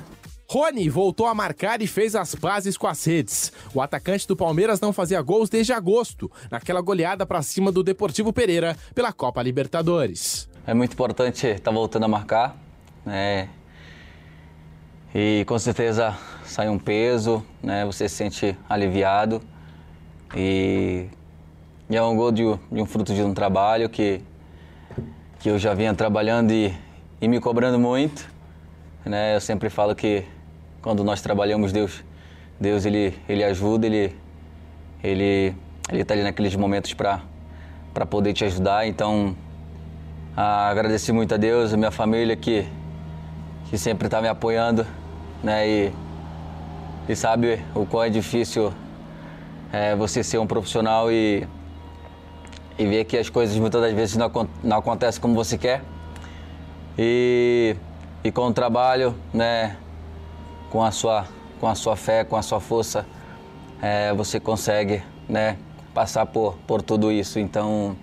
Rony 0.48 0.89
voltou 0.89 1.27
a 1.27 1.36
marcar 1.36 1.81
e 1.81 1.88
fez 1.88 2.15
as 2.15 2.33
pazes 2.33 2.75
com 2.75 2.88
as 2.88 3.03
redes. 3.05 3.51
O 3.74 3.81
atacante 3.81 4.27
do 4.27 4.36
Palmeiras 4.36 4.79
não 4.79 4.91
fazia 4.91 5.21
gols 5.21 5.48
desde 5.48 5.74
agosto, 5.74 6.31
naquela 6.50 6.81
goleada 6.81 7.24
para 7.25 7.41
cima 7.43 7.71
do 7.71 7.83
Deportivo 7.83 8.33
Pereira 8.33 8.75
pela 8.95 9.13
Copa 9.13 9.43
Libertadores. 9.43 10.50
É 10.65 10.74
muito 10.74 10.93
importante 10.93 11.45
estar 11.45 11.69
tá 11.69 11.71
voltando 11.71 12.05
a 12.05 12.07
marcar. 12.07 12.55
Né? 13.05 13.48
E 15.13 15.43
com 15.48 15.57
certeza 15.57 16.17
sai 16.45 16.67
um 16.67 16.79
peso, 16.79 17.45
né? 17.62 17.86
você 17.86 18.09
se 18.09 18.15
sente 18.15 18.57
aliviado. 18.67 19.41
E, 20.36 21.07
e 21.89 21.95
é 21.95 22.03
um 22.03 22.15
gol 22.15 22.31
de, 22.31 22.43
de, 22.43 22.81
um 22.81 22.86
fruto 22.86 23.13
de 23.13 23.24
um 23.24 23.33
trabalho 23.33 23.89
que, 23.89 24.21
que 25.39 25.50
eu 25.50 25.57
já 25.57 25.74
vinha 25.74 25.93
trabalhando 25.93 26.51
e, 26.51 26.74
e 27.19 27.27
me 27.27 27.39
cobrando 27.39 27.79
muito. 27.79 28.29
Né? 29.05 29.36
Eu 29.36 29.41
sempre 29.41 29.69
falo 29.69 29.95
que 29.95 30.24
quando 30.81 31.03
nós 31.03 31.21
trabalhamos, 31.21 31.71
Deus, 31.71 32.03
Deus 32.59 32.86
ele, 32.86 33.13
ele 33.27 33.43
ajuda, 33.43 33.86
ele 33.86 34.15
ele 35.01 35.55
ele 35.89 36.01
está 36.01 36.13
ali 36.13 36.24
naqueles 36.24 36.55
momentos 36.55 36.93
para 36.93 37.21
para 37.93 38.05
poder 38.05 38.33
te 38.33 38.45
ajudar. 38.45 38.86
Então, 38.86 39.36
ah, 40.38 40.69
agradeci 40.69 41.12
muito 41.12 41.33
a 41.33 41.38
Deus, 41.38 41.74
a 41.74 41.77
minha 41.77 41.91
família 41.91 42.36
que 42.36 42.67
que 43.69 43.77
sempre 43.77 44.07
está 44.07 44.21
me 44.21 44.27
apoiando, 44.27 44.86
né? 45.43 45.67
E, 45.67 45.93
e 47.07 47.15
sabe 47.15 47.63
o 47.74 47.86
quão 47.86 48.03
é 48.03 48.09
difícil 48.09 48.74
é, 49.72 49.96
você 49.96 50.24
ser 50.24 50.38
um 50.38 50.48
profissional 50.48 51.12
e 51.12 51.48
e 52.80 52.86
ver 52.86 53.04
que 53.04 53.18
as 53.18 53.30
coisas 53.30 53.58
muitas 53.58 53.82
das 53.82 53.94
vezes 53.94 54.16
não, 54.16 54.32
não 54.64 54.78
acontecem 54.78 55.22
como 55.22 55.36
você 55.36 55.58
quer. 55.58 55.84
E, 56.98 57.76
e 58.24 58.32
com 58.32 58.48
o 58.48 58.54
trabalho, 58.54 59.14
né? 59.34 59.76
com 60.70 60.82
a 60.82 60.90
sua, 60.90 61.26
com 61.60 61.68
a 61.68 61.76
sua 61.76 61.98
fé, 61.98 62.24
com 62.24 62.38
a 62.38 62.42
sua 62.42 62.62
força, 62.62 63.06
é, 63.82 64.14
você 64.14 64.40
consegue 64.40 65.04
né, 65.28 65.58
passar 65.94 66.26
por, 66.26 66.56
por 66.66 66.82
tudo 66.82 67.12
isso. 67.12 67.38
Então, 67.38 67.98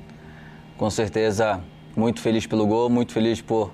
com 0.76 0.90
certeza, 0.90 1.58
muito 1.96 2.20
feliz 2.20 2.46
pelo 2.46 2.66
gol, 2.66 2.90
muito 2.90 3.12
feliz 3.12 3.40
por, 3.40 3.72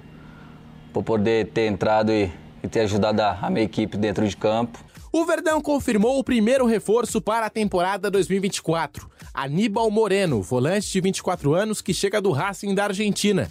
por 0.93 1.03
poder 1.03 1.49
ter 1.49 1.67
entrado 1.67 2.13
e, 2.13 2.31
e 2.63 2.69
ter 2.69 2.81
ajudado 2.81 3.21
a, 3.23 3.39
a 3.43 3.51
minha 3.51 3.65
equipe 3.65 3.97
dentro 3.97 4.27
de 4.27 4.37
campo. 4.37 4.79
O 5.15 5.27
Verdão 5.27 5.61
confirmou 5.61 6.19
o 6.19 6.25
primeiro 6.25 6.65
reforço 6.65 7.21
para 7.21 7.45
a 7.45 7.51
temporada 7.51 8.11
2024. 8.11 9.11
Aníbal 9.35 9.91
Moreno, 9.91 10.41
volante 10.41 10.91
de 10.91 11.03
24 11.03 11.53
anos 11.53 11.83
que 11.83 11.93
chega 11.93 12.19
do 12.19 12.31
Racing 12.31 12.75
da 12.75 12.85
Argentina. 12.85 13.47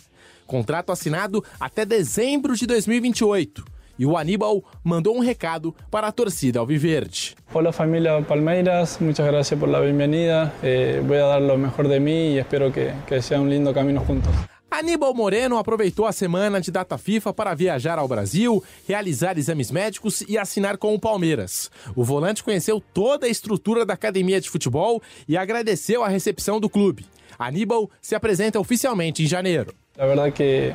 Contrato 0.48 0.92
assinado 0.92 1.46
até 1.60 1.86
dezembro 1.86 2.56
de 2.56 2.66
2028. 2.66 3.64
E 4.00 4.08
o 4.08 4.18
Aníbal 4.18 4.64
mandou 4.84 5.16
um 5.16 5.20
recado 5.20 5.76
para 5.92 6.08
a 6.08 6.12
torcida 6.12 6.60
alviverde. 6.60 7.36
Hola 7.54 7.72
familia 7.72 8.20
Palmeiras, 8.24 8.98
muchas 9.00 9.28
gracias 9.28 9.60
por 9.60 9.70
la 9.70 9.82
bienvenida. 9.82 10.52
Eh, 10.64 11.00
voy 11.06 11.18
a 11.18 11.28
dar 11.28 11.42
lo 11.44 11.60
mejor 11.60 11.88
de 11.88 12.00
mí 12.00 12.34
y 12.34 12.40
espero 12.40 12.72
que, 12.72 12.92
que 13.06 13.36
un 13.38 13.52
lindo 13.52 13.72
camino 13.72 14.02
juntos. 14.02 14.34
Aníbal 14.82 15.14
Moreno 15.14 15.60
aproveitou 15.60 16.08
a 16.08 16.12
semana 16.12 16.60
de 16.60 16.72
data 16.72 16.98
FIFA 16.98 17.32
para 17.32 17.54
viajar 17.54 18.00
ao 18.00 18.08
Brasil, 18.08 18.64
realizar 18.88 19.38
exames 19.38 19.70
médicos 19.70 20.22
e 20.22 20.40
assinar 20.40 20.76
com 20.76 20.96
o 20.96 21.00
Palmeiras. 21.00 21.70
O 21.96 22.04
volante 22.04 22.44
conheceu 22.44 22.82
toda 22.92 23.28
a 23.28 23.30
estrutura 23.30 23.86
da 23.86 23.94
academia 23.94 24.42
de 24.42 24.50
futebol 24.50 25.00
e 25.28 25.38
agradeceu 25.38 26.04
a 26.04 26.08
recepção 26.08 26.60
do 26.60 26.68
clube. 26.68 27.06
Aníbal 27.38 27.92
se 28.02 28.16
apresenta 28.16 28.60
oficialmente 28.60 29.22
em 29.22 29.28
janeiro. 29.28 29.72
La 29.96 30.08
verdad 30.08 30.34
que 30.34 30.74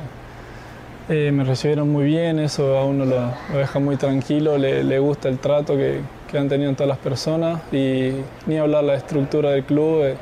eh, 1.09 1.29
me 1.33 1.43
recibieron 1.43 1.89
muy 1.89 2.05
bien, 2.05 2.39
eso 2.39 2.77
a 2.77 2.85
uno 2.85 3.03
lo, 3.03 3.33
lo 3.51 3.57
deja 3.57 3.77
muy 3.77 3.97
tranquilo, 3.97 4.57
le, 4.57 4.85
le 4.85 4.99
gusta 4.99 5.27
el 5.27 5.37
trato 5.37 5.75
que, 5.75 5.99
que, 6.31 6.37
han 6.37 6.47
tenido 6.47 6.71
todas 6.75 6.87
las 6.87 6.99
personas 6.99 7.61
y 7.73 8.13
ni 8.45 8.57
hablar 8.57 8.85
la 8.85 8.95
estructura 8.95 9.51
del 9.51 9.65
club. 9.65 10.15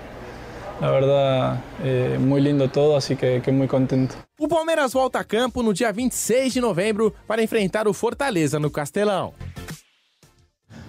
Eh, 0.76 0.82
la 0.82 0.92
verdad, 0.92 1.64
eh, 1.84 2.18
muy 2.20 2.42
lindo 2.42 2.68
todo, 2.70 2.96
así 2.96 3.16
que, 3.16 3.42
que 3.42 3.52
muy 3.52 3.68
contento. 3.68 4.16
O 4.38 4.48
Palmeiras 4.48 4.94
volta 4.94 5.20
a 5.20 5.24
campo 5.24 5.64
no 5.64 5.74
dia 5.74 5.92
26 5.92 6.54
de 6.54 6.62
novembro 6.62 7.14
para 7.28 7.42
enfrentar 7.42 7.88
o 7.88 7.94
Fortaleza 7.94 8.60
no 8.60 8.70
Castelão. 8.70 9.34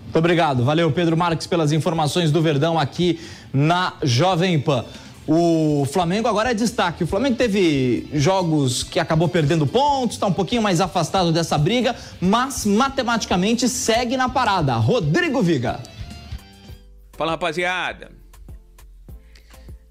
Muito 0.02 0.19
obrigado. 0.19 0.64
Valeu, 0.64 0.90
Pedro 0.90 1.16
Marques, 1.16 1.47
pelas 1.47 1.73
informações 1.73 2.33
do 2.33 2.40
Verdão 2.40 2.78
aqui 2.78 3.21
na 3.52 3.95
Jovem 4.02 4.59
Pan. 4.59 4.85
O 5.28 5.85
Flamengo 5.93 6.28
agora 6.28 6.52
é 6.52 6.55
destaque. 6.55 7.05
O 7.05 7.07
Flamengo 7.07 7.37
teve 7.37 8.09
jogos 8.14 8.85
que 8.85 9.00
acabou 9.00 9.28
perdendo 9.28 9.66
pontos, 9.66 10.16
está 10.16 10.26
um 10.26 10.33
pouquinho 10.33 10.62
mais 10.62 10.81
afastado 10.81 11.33
dessa 11.33 11.59
briga, 11.59 11.95
mas 12.21 12.64
matematicamente 12.64 13.69
segue 13.69 14.16
na 14.16 14.28
parada. 14.28 14.75
Rodrigo 14.76 15.43
Viga. 15.43 15.81
Fala, 17.16 17.33
rapaziada. 17.33 18.15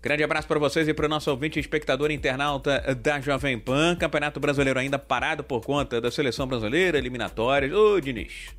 Grande 0.05 0.23
abraço 0.23 0.47
para 0.47 0.59
vocês 0.59 0.87
e 0.87 0.93
para 0.93 1.07
o 1.07 1.09
nosso 1.09 1.31
ouvinte 1.31 1.59
espectador 1.59 2.11
internauta 2.11 2.93
da 2.93 3.19
Jovem 3.19 3.57
Pan. 3.57 3.95
Campeonato 3.95 4.39
Brasileiro 4.39 4.79
ainda 4.79 4.99
parado 4.99 5.43
por 5.43 5.65
conta 5.65 5.99
da 5.99 6.11
seleção 6.11 6.45
brasileira, 6.45 6.99
eliminatórias. 6.99 7.73
Ô, 7.73 7.99
Diniz. 7.99 8.55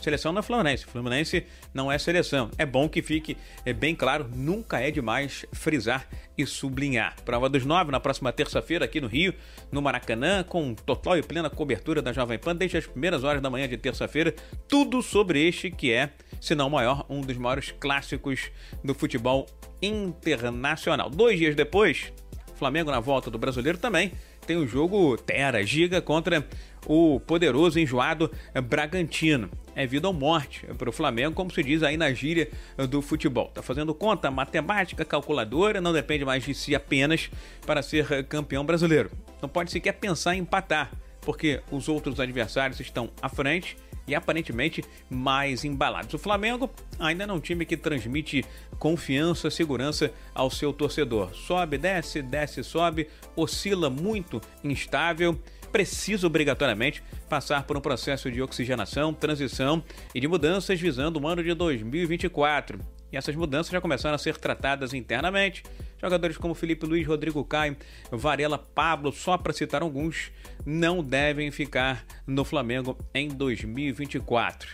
Seleção 0.00 0.32
não 0.32 0.40
é 0.40 0.42
Fluminense. 0.42 0.84
Fluminense 0.86 1.46
não 1.74 1.92
é 1.92 1.98
seleção. 1.98 2.50
É 2.56 2.64
bom 2.64 2.88
que 2.88 3.02
fique 3.02 3.36
é 3.64 3.72
bem 3.72 3.94
claro, 3.94 4.28
nunca 4.34 4.80
é 4.80 4.90
demais 4.90 5.44
frisar 5.52 6.08
e 6.36 6.46
sublinhar. 6.46 7.14
Prova 7.24 7.48
dos 7.48 7.66
nove 7.66 7.92
na 7.92 8.00
próxima 8.00 8.32
terça-feira 8.32 8.84
aqui 8.84 9.00
no 9.00 9.06
Rio, 9.06 9.34
no 9.70 9.82
Maracanã, 9.82 10.42
com 10.42 10.74
total 10.74 11.18
e 11.18 11.22
plena 11.22 11.50
cobertura 11.50 12.00
da 12.00 12.12
Jovem 12.12 12.38
Pan 12.38 12.56
desde 12.56 12.78
as 12.78 12.86
primeiras 12.86 13.24
horas 13.24 13.42
da 13.42 13.50
manhã 13.50 13.68
de 13.68 13.76
terça-feira. 13.76 14.34
Tudo 14.66 15.02
sobre 15.02 15.46
este 15.46 15.70
que 15.70 15.92
é, 15.92 16.10
se 16.40 16.54
não 16.54 16.70
maior, 16.70 17.04
um 17.08 17.20
dos 17.20 17.36
maiores 17.36 17.72
clássicos 17.78 18.50
do 18.82 18.94
futebol 18.94 19.46
internacional. 19.82 21.10
Dois 21.10 21.38
dias 21.38 21.54
depois, 21.54 22.12
Flamengo 22.56 22.90
na 22.90 23.00
volta 23.00 23.30
do 23.30 23.38
brasileiro 23.38 23.78
também 23.78 24.12
tem 24.46 24.56
o 24.56 24.66
jogo 24.66 25.16
Terra 25.16 25.62
Giga 25.62 26.02
contra 26.02 26.46
o 26.86 27.20
poderoso 27.20 27.78
enjoado 27.78 28.30
Bragantino. 28.68 29.48
É 29.74 29.86
vida 29.86 30.08
ou 30.08 30.12
morte 30.12 30.66
para 30.78 30.88
o 30.88 30.92
Flamengo, 30.92 31.34
como 31.34 31.50
se 31.50 31.62
diz 31.62 31.82
aí 31.82 31.96
na 31.96 32.12
gíria 32.12 32.50
do 32.88 33.00
futebol. 33.00 33.48
Tá 33.48 33.62
fazendo 33.62 33.94
conta 33.94 34.30
matemática, 34.30 35.04
calculadora, 35.04 35.80
não 35.80 35.92
depende 35.92 36.24
mais 36.24 36.44
de 36.44 36.54
si 36.54 36.74
apenas 36.74 37.30
para 37.66 37.82
ser 37.82 38.24
campeão 38.26 38.64
brasileiro. 38.64 39.10
Não 39.40 39.48
pode 39.48 39.70
sequer 39.70 39.92
pensar 39.92 40.34
em 40.34 40.40
empatar, 40.40 40.90
porque 41.20 41.60
os 41.70 41.88
outros 41.88 42.18
adversários 42.20 42.80
estão 42.80 43.10
à 43.22 43.28
frente 43.28 43.76
e 44.06 44.14
aparentemente 44.14 44.84
mais 45.08 45.64
embalados. 45.64 46.12
O 46.14 46.18
Flamengo 46.18 46.68
ainda 46.98 47.26
não 47.26 47.36
é 47.36 47.38
um 47.38 47.40
time 47.40 47.64
que 47.64 47.76
transmite 47.76 48.44
confiança, 48.78 49.50
segurança 49.50 50.12
ao 50.34 50.50
seu 50.50 50.72
torcedor. 50.72 51.34
Sobe, 51.34 51.78
desce, 51.78 52.20
desce, 52.20 52.64
sobe, 52.64 53.08
oscila 53.36 53.88
muito 53.88 54.40
instável 54.64 55.38
precisa 55.72 56.26
obrigatoriamente 56.26 57.02
passar 57.28 57.64
por 57.64 57.76
um 57.76 57.80
processo 57.80 58.30
de 58.30 58.42
oxigenação, 58.42 59.14
transição 59.14 59.82
e 60.14 60.20
de 60.20 60.28
mudanças 60.28 60.80
visando 60.80 61.20
o 61.20 61.26
ano 61.26 61.42
de 61.42 61.54
2024. 61.54 62.80
E 63.12 63.16
essas 63.16 63.34
mudanças 63.34 63.72
já 63.72 63.80
começaram 63.80 64.14
a 64.14 64.18
ser 64.18 64.36
tratadas 64.36 64.94
internamente. 64.94 65.62
Jogadores 66.00 66.36
como 66.36 66.54
Felipe 66.54 66.86
Luiz, 66.86 67.06
Rodrigo 67.06 67.44
Caio, 67.44 67.76
Varela, 68.10 68.56
Pablo, 68.58 69.12
só 69.12 69.36
para 69.36 69.52
citar 69.52 69.82
alguns, 69.82 70.30
não 70.64 71.02
devem 71.02 71.50
ficar 71.50 72.04
no 72.26 72.44
Flamengo 72.44 72.96
em 73.12 73.28
2024. 73.28 74.68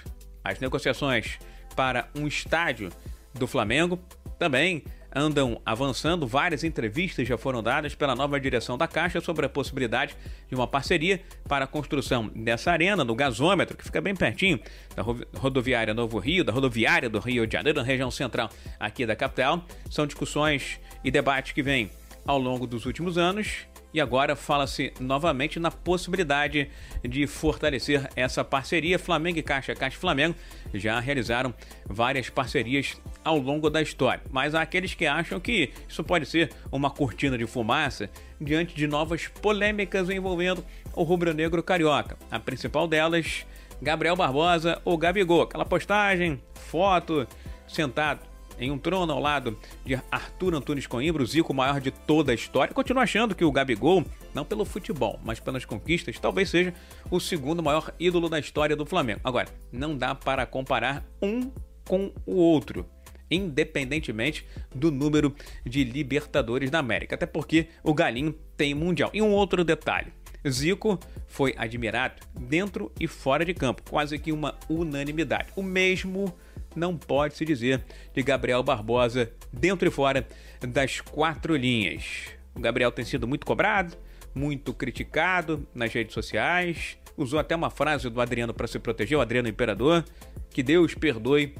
As 0.44 0.60
negociações 0.60 1.38
para 1.74 2.08
um 2.16 2.26
estádio 2.26 2.90
do 3.34 3.46
Flamengo 3.46 3.98
também 4.38 4.84
andam 5.16 5.60
avançando. 5.64 6.26
Várias 6.26 6.62
entrevistas 6.62 7.26
já 7.26 7.38
foram 7.38 7.62
dadas 7.62 7.94
pela 7.94 8.14
nova 8.14 8.38
direção 8.38 8.76
da 8.76 8.86
Caixa 8.86 9.20
sobre 9.22 9.46
a 9.46 9.48
possibilidade 9.48 10.14
de 10.46 10.54
uma 10.54 10.66
parceria 10.66 11.22
para 11.48 11.64
a 11.64 11.68
construção 11.68 12.28
dessa 12.28 12.70
arena 12.70 13.02
no 13.02 13.14
gasômetro, 13.14 13.76
que 13.76 13.84
fica 13.84 14.00
bem 14.00 14.14
pertinho 14.14 14.60
da 14.94 15.02
rodoviária 15.38 15.94
Novo 15.94 16.18
Rio, 16.18 16.44
da 16.44 16.52
rodoviária 16.52 17.08
do 17.08 17.18
Rio 17.18 17.46
de 17.46 17.54
Janeiro, 17.54 17.78
na 17.78 17.84
região 17.84 18.10
central 18.10 18.50
aqui 18.78 19.06
da 19.06 19.16
capital. 19.16 19.64
São 19.90 20.06
discussões 20.06 20.78
e 21.02 21.10
debates 21.10 21.52
que 21.52 21.62
vêm 21.62 21.90
ao 22.26 22.38
longo 22.38 22.66
dos 22.66 22.84
últimos 22.84 23.16
anos 23.16 23.66
e 23.92 24.00
agora 24.00 24.36
fala-se 24.36 24.92
novamente 25.00 25.58
na 25.58 25.70
possibilidade 25.70 26.68
de 27.02 27.26
fortalecer 27.26 28.08
essa 28.14 28.44
parceria. 28.44 28.98
Flamengo 28.98 29.38
e 29.38 29.42
Caixa, 29.42 29.74
Caixa 29.74 29.98
Flamengo 29.98 30.34
já 30.74 31.00
realizaram 31.00 31.54
várias 31.88 32.28
parcerias 32.28 33.00
ao 33.24 33.38
longo 33.38 33.70
da 33.70 33.80
história, 33.80 34.22
mas 34.30 34.54
há 34.54 34.62
aqueles 34.62 34.94
que 34.94 35.06
acham 35.06 35.40
que 35.40 35.72
isso 35.88 36.04
pode 36.04 36.26
ser 36.26 36.50
uma 36.70 36.90
cortina 36.90 37.38
de 37.38 37.46
fumaça 37.46 38.10
diante 38.40 38.74
de 38.74 38.86
novas 38.86 39.28
polêmicas 39.28 40.10
envolvendo 40.10 40.64
o 40.94 41.02
rubro-negro 41.02 41.62
carioca. 41.62 42.16
A 42.30 42.38
principal 42.38 42.86
delas, 42.86 43.46
Gabriel 43.80 44.16
Barbosa 44.16 44.80
ou 44.84 44.96
Gabigol. 44.96 45.42
Aquela 45.42 45.64
postagem, 45.64 46.40
foto, 46.54 47.26
sentado 47.66 48.20
em 48.58 48.70
um 48.70 48.78
trono 48.78 49.12
ao 49.12 49.20
lado 49.20 49.58
de 49.84 49.94
Arthur 50.10 50.54
Antunes 50.54 50.86
Coimbra, 50.86 51.22
o 51.22 51.26
Zico 51.26 51.52
maior 51.52 51.80
de 51.80 51.90
toda 51.90 52.32
a 52.32 52.34
história. 52.34 52.74
Continuo 52.74 53.02
achando 53.02 53.34
que 53.34 53.44
o 53.44 53.52
Gabigol, 53.52 54.04
não 54.34 54.44
pelo 54.44 54.64
futebol, 54.64 55.18
mas 55.24 55.40
pelas 55.40 55.64
conquistas, 55.64 56.18
talvez 56.18 56.50
seja 56.50 56.74
o 57.10 57.20
segundo 57.20 57.62
maior 57.62 57.92
ídolo 57.98 58.28
da 58.28 58.38
história 58.38 58.76
do 58.76 58.86
Flamengo. 58.86 59.20
Agora, 59.22 59.48
não 59.72 59.96
dá 59.96 60.14
para 60.14 60.46
comparar 60.46 61.04
um 61.22 61.50
com 61.84 62.12
o 62.26 62.36
outro 62.36 62.86
independentemente 63.30 64.46
do 64.74 64.90
número 64.90 65.34
de 65.64 65.84
Libertadores 65.84 66.70
da 66.70 66.78
América, 66.78 67.14
até 67.14 67.26
porque 67.26 67.68
o 67.82 67.92
Galinho 67.92 68.32
tem 68.56 68.74
Mundial. 68.74 69.10
E 69.12 69.20
um 69.20 69.32
outro 69.32 69.64
detalhe: 69.64 70.12
Zico 70.48 70.98
foi 71.26 71.54
admirado 71.56 72.22
dentro 72.38 72.92
e 72.98 73.06
fora 73.06 73.44
de 73.44 73.52
campo, 73.54 73.82
quase 73.88 74.18
que 74.18 74.32
uma 74.32 74.56
unanimidade. 74.68 75.48
O 75.56 75.62
mesmo 75.62 76.32
não 76.76 76.96
pode 76.96 77.34
se 77.34 77.44
dizer 77.44 77.84
de 78.14 78.22
Gabriel 78.22 78.62
Barbosa 78.62 79.32
dentro 79.52 79.88
e 79.88 79.90
fora 79.90 80.26
das 80.60 81.00
quatro 81.00 81.56
linhas. 81.56 82.28
O 82.54 82.60
Gabriel 82.60 82.92
tem 82.92 83.04
sido 83.04 83.26
muito 83.26 83.44
cobrado, 83.44 83.96
muito 84.34 84.72
criticado 84.74 85.66
nas 85.74 85.92
redes 85.92 86.14
sociais, 86.14 86.98
usou 87.16 87.38
até 87.38 87.56
uma 87.56 87.70
frase 87.70 88.08
do 88.08 88.20
Adriano 88.20 88.52
para 88.52 88.66
se 88.66 88.78
proteger, 88.78 89.18
o 89.18 89.20
Adriano 89.20 89.48
Imperador, 89.48 90.04
que 90.50 90.62
Deus 90.62 90.94
perdoe 90.94 91.54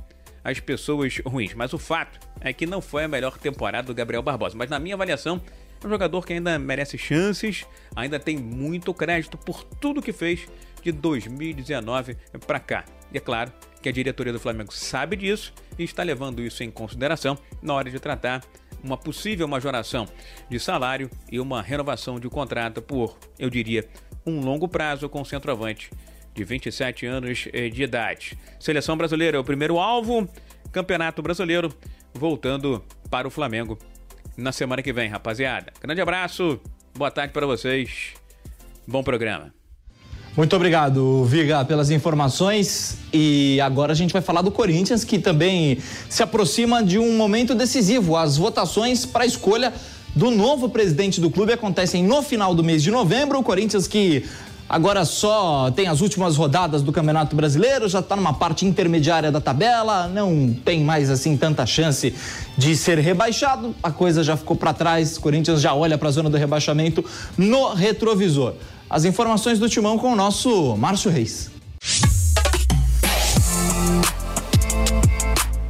as 0.45 0.61
pessoas 0.61 1.19
ruins. 1.27 1.55
Mas 1.55 1.73
o 1.73 1.79
fato 1.79 2.21
é 2.41 2.53
que 2.53 2.67
não 2.67 2.81
foi 2.81 3.05
a 3.05 3.09
melhor 3.09 3.39
temporada 3.39 3.87
do 3.87 3.95
Gabriel 3.95 4.23
Barbosa. 4.23 4.57
Mas 4.57 4.71
na 4.71 4.79
minha 4.79 4.95
avaliação, 4.95 5.43
é 5.83 5.87
um 5.87 5.91
jogador 5.91 6.25
que 6.25 6.33
ainda 6.33 6.59
merece 6.59 6.97
chances, 6.97 7.67
ainda 7.95 8.19
tem 8.19 8.37
muito 8.37 8.95
crédito 8.95 9.37
por 9.37 9.65
tudo 9.65 10.03
que 10.03 10.13
fez 10.13 10.47
de 10.83 10.93
2019 10.93 12.17
para 12.47 12.61
cá. 12.61 12.85
E 13.13 13.17
é 13.17 13.21
claro 13.21 13.53
que 13.83 13.89
a 13.89 13.93
diretoria 13.93 14.33
do 14.33 14.41
Flamengo 14.41 14.73
sabe 14.73 15.17
disso 15.17 15.53
e 15.79 15.85
está 15.85 16.03
levando 16.03 16.43
isso 16.43 16.63
em 16.63 16.71
consideração 16.71 17.39
na 17.63 17.75
hora 17.75 17.91
de 17.91 18.01
tratar 18.01 18.43
uma 18.83 18.97
possível 18.97 19.47
majoração 19.49 20.07
de 20.49 20.59
salário 20.59 21.11
e 21.31 21.41
uma 21.41 21.63
renovação 21.63 22.21
de 22.21 22.29
contrato 22.29 22.81
por, 22.81 23.19
eu 23.39 23.51
diria, 23.51 23.89
um 24.25 24.41
longo 24.41 24.69
prazo 24.69 25.09
com 25.09 25.21
o 25.21 25.25
centroavante 25.25 25.91
de 26.35 26.45
27 26.45 27.07
anos 27.07 27.49
eh, 27.53 27.69
de 27.69 27.83
idade. 27.83 28.39
Seleção 28.61 28.97
brasileira 28.97 29.39
é 29.39 29.41
o 29.41 29.45
primeiro 29.45 29.79
alvo. 29.79 30.29
Campeonato 30.71 31.23
Brasileiro 31.23 31.73
voltando 32.13 32.85
para 33.11 33.27
o 33.27 33.31
Flamengo 33.31 33.79
na 34.37 34.53
semana 34.53 34.83
que 34.83 34.93
vem, 34.93 35.09
rapaziada. 35.09 35.73
Grande 35.81 36.01
abraço, 36.01 36.61
boa 36.95 37.11
tarde 37.11 37.33
para 37.33 37.47
vocês. 37.47 38.15
Bom 38.87 39.03
programa. 39.03 39.56
Muito 40.37 40.55
obrigado, 40.55 41.25
Viga, 41.25 41.65
pelas 41.65 41.91
informações. 41.91 42.99
E 43.11 43.59
agora 43.63 43.93
a 43.93 43.97
gente 43.97 44.13
vai 44.13 44.21
falar 44.21 44.43
do 44.43 44.51
Corinthians, 44.51 45.03
que 45.03 45.19
também 45.19 45.79
se 46.11 46.23
aproxima 46.23 46.85
de 46.85 46.99
um 46.99 47.17
momento 47.17 47.55
decisivo. 47.55 48.17
As 48.17 48.37
votações 48.37 49.07
para 49.07 49.25
a 49.25 49.27
escolha 49.27 49.73
do 50.15 50.31
novo 50.31 50.69
presidente 50.69 51.23
do 51.23 51.31
clube 51.31 51.55
acontecem 51.55 52.05
no 52.05 52.21
final 52.23 52.55
do 52.55 52.63
mês 52.63 52.83
de 52.83 52.91
novembro. 52.91 53.39
O 53.39 53.43
Corinthians 53.43 53.89
que 53.89 54.27
agora 54.69 55.07
só 55.07 55.71
tem 55.71 55.89
as 55.89 56.03
últimas 56.03 56.37
rodadas 56.37 56.83
do 56.83 56.93
Campeonato 56.93 57.35
Brasileiro, 57.35 57.89
já 57.89 58.01
está 58.01 58.15
numa 58.15 58.35
parte 58.35 58.67
intermediária 58.67 59.33
da 59.33 59.41
tabela, 59.41 60.07
não 60.07 60.55
tem 60.67 60.85
mais 60.85 61.09
assim 61.09 61.35
tanta 61.35 61.65
chance 61.65 62.13
de 62.59 62.77
ser 62.77 62.99
rebaixado. 62.99 63.75
A 63.83 63.91
coisa 63.91 64.23
já 64.23 64.37
ficou 64.37 64.55
para 64.55 64.75
trás. 64.75 65.17
O 65.17 65.21
Corinthians 65.23 65.63
já 65.63 65.73
olha 65.73 65.97
para 65.97 66.11
a 66.11 66.13
zona 66.13 66.29
do 66.29 66.37
rebaixamento 66.37 67.03
no 67.39 67.73
retrovisor. 67.73 68.53
As 68.89 69.05
informações 69.05 69.59
do 69.59 69.69
Timão 69.69 69.99
com 69.99 70.13
o 70.13 70.17
nosso 70.17 70.77
Márcio 70.77 71.11
Reis. 71.11 71.51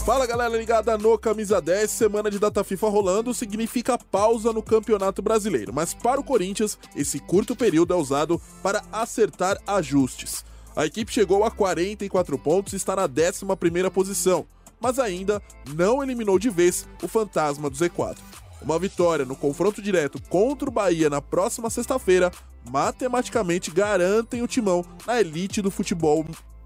Fala 0.05 0.27
galera 0.27 0.55
ligada 0.55 0.99
no 0.99 1.19
Camisa 1.19 1.61
10, 1.61 1.91
semana 1.91 2.31
de 2.31 2.39
data 2.39 2.63
FIFA 2.63 2.89
rolando 2.91 3.35
significa 3.35 3.99
pausa 3.99 4.53
no 4.53 4.63
Campeonato 4.63 5.23
Brasileiro, 5.23 5.73
mas 5.75 5.95
para 5.95 6.21
o 6.21 6.25
Corinthians, 6.25 6.79
esse 6.95 7.19
curto 7.19 7.57
período 7.57 7.95
é 7.95 7.97
usado 7.97 8.41
para 8.63 8.85
acertar 8.93 9.59
ajustes. 9.67 10.45
A 10.77 10.85
equipe 10.85 11.11
chegou 11.11 11.43
a 11.43 11.51
44 11.51 12.39
pontos 12.39 12.75
e 12.75 12.77
está 12.77 12.95
na 12.95 13.09
11ª 13.09 13.91
posição, 13.91 14.47
mas 14.79 14.99
ainda 14.99 15.43
não 15.75 16.03
eliminou 16.03 16.39
de 16.39 16.51
vez 16.51 16.87
o 17.03 17.09
fantasma 17.09 17.71
do 17.71 17.77
Z4. 17.77 18.19
Uma 18.61 18.79
vitória 18.79 19.25
no 19.25 19.35
confronto 19.35 19.81
direto 19.81 20.21
contra 20.29 20.69
o 20.69 20.73
Bahia 20.73 21.09
na 21.09 21.23
próxima 21.23 21.71
sexta-feira 21.71 22.31
matematicamente 22.71 23.71
garantem 23.71 24.43
o 24.43 24.49
timão 24.49 24.85
na 25.07 25.21
elite 25.21 25.63
do 25.63 25.71
futebol 25.71 26.25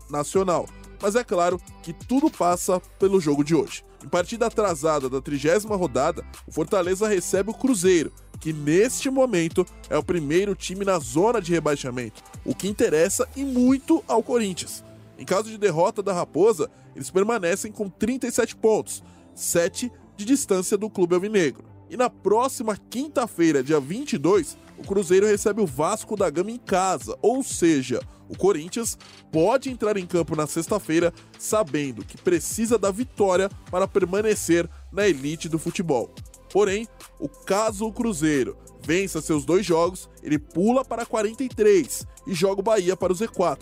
nacional. 0.09 0.67
Mas 1.01 1.17
é 1.17 1.25
claro 1.25 1.61
que 1.83 1.93
tudo 1.93 2.31
passa 2.31 2.81
pelo 2.99 3.21
jogo 3.21 3.43
de 3.43 3.55
hoje. 3.55 3.85
Em 4.05 4.09
partida 4.09 4.47
atrasada 4.47 5.09
da 5.09 5.21
trigésima 5.21 5.77
rodada, 5.77 6.25
o 6.47 6.53
Fortaleza 6.53 7.07
recebe 7.07 7.51
o 7.51 7.55
Cruzeiro, 7.55 8.13
que 8.39 8.53
neste 8.53 9.11
momento 9.11 9.67
é 9.91 9.97
o 9.97 10.03
primeiro 10.03 10.55
time 10.55 10.85
na 10.85 10.99
zona 10.99 11.41
de 11.41 11.53
rebaixamento, 11.53 12.23
o 12.45 12.55
que 12.55 12.69
interessa 12.69 13.29
e 13.37 13.45
muito 13.45 14.03
ao 14.09 14.23
Corinthians. 14.23 14.83
Em 15.19 15.25
caso 15.25 15.51
de 15.51 15.59
derrota 15.59 16.03
da 16.03 16.15
Raposa, 16.15 16.71
eles 16.97 17.11
permanecem 17.11 17.71
com 17.71 17.91
37 17.91 18.57
pontos, 18.57 19.03
7 19.35 19.93
de 20.17 20.25
distância 20.25 20.79
do 20.79 20.89
clube 20.89 21.15
alvinegro. 21.15 21.65
E 21.91 21.97
na 21.97 22.09
próxima 22.09 22.79
quinta-feira, 22.89 23.63
dia 23.63 23.79
22, 23.79 24.57
o 24.81 24.87
Cruzeiro 24.87 25.27
recebe 25.27 25.61
o 25.61 25.67
Vasco 25.67 26.17
da 26.17 26.31
Gama 26.31 26.51
em 26.51 26.57
casa, 26.57 27.17
ou 27.21 27.43
seja, 27.43 28.01
o 28.29 28.37
Corinthians 28.37 28.97
pode 29.31 29.69
entrar 29.69 29.97
em 29.99 30.07
campo 30.07 30.35
na 30.35 30.47
sexta-feira 30.47 31.13
sabendo 31.39 32.05
que 32.05 32.17
precisa 32.17 32.79
da 32.79 32.91
vitória 32.91 33.51
para 33.71 33.87
permanecer 33.87 34.69
na 34.91 35.07
elite 35.07 35.49
do 35.49 35.59
futebol. 35.59 36.15
Porém, 36.51 36.89
o 37.19 37.29
caso 37.29 37.87
o 37.87 37.93
Cruzeiro 37.93 38.57
vença 38.83 39.21
seus 39.21 39.45
dois 39.45 39.67
jogos, 39.67 40.09
ele 40.23 40.39
pula 40.39 40.83
para 40.83 41.05
43 41.05 42.07
e 42.27 42.35
joga 42.35 42.61
o 42.61 42.65
Bahia 42.65 42.97
para 42.97 43.13
o 43.13 43.17
Z4. 43.17 43.59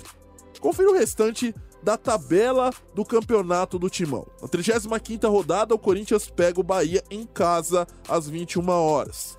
Confira 0.61 0.91
o 0.91 0.95
restante 0.95 1.53
da 1.83 1.97
tabela 1.97 2.71
do 2.95 3.05
campeonato 3.05 3.79
do 3.79 3.91
Timão. 3.91 4.27
Na 4.41 4.49
35ª 4.49 5.29
rodada, 5.29 5.75
o 5.75 5.79
Corinthians 5.79 6.31
pega 6.31 6.61
o 6.61 6.65
Bahia 6.65 7.03
em 7.11 7.25
casa 7.27 7.87
às 8.09 8.29
21 8.29 8.69
horas. 8.69 9.37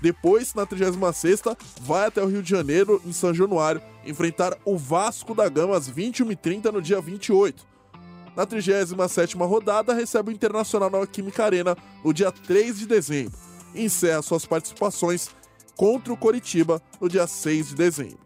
Depois, 0.00 0.54
na 0.54 0.66
36ª, 0.66 1.56
vai 1.80 2.06
até 2.06 2.22
o 2.22 2.26
Rio 2.26 2.42
de 2.42 2.50
Janeiro, 2.50 3.00
em 3.04 3.12
São 3.12 3.32
Januário, 3.32 3.80
enfrentar 4.04 4.56
o 4.64 4.76
Vasco 4.76 5.34
da 5.34 5.48
Gama 5.48 5.76
às 5.76 5.90
21h30 5.90 6.70
no 6.70 6.82
dia 6.82 7.00
28. 7.00 7.66
Na 8.36 8.46
37ª 8.46 9.48
rodada, 9.48 9.94
recebe 9.94 10.30
o 10.30 10.32
Internacional 10.32 10.90
na 10.90 11.06
Química 11.06 11.44
Arena 11.44 11.76
no 12.04 12.12
dia 12.12 12.30
3 12.30 12.78
de 12.78 12.86
dezembro. 12.86 13.38
E 13.74 13.84
encerra 13.84 14.20
suas 14.20 14.44
participações 14.44 15.30
contra 15.74 16.12
o 16.12 16.16
Coritiba 16.16 16.82
no 17.00 17.08
dia 17.08 17.26
6 17.26 17.68
de 17.68 17.74
dezembro. 17.74 18.18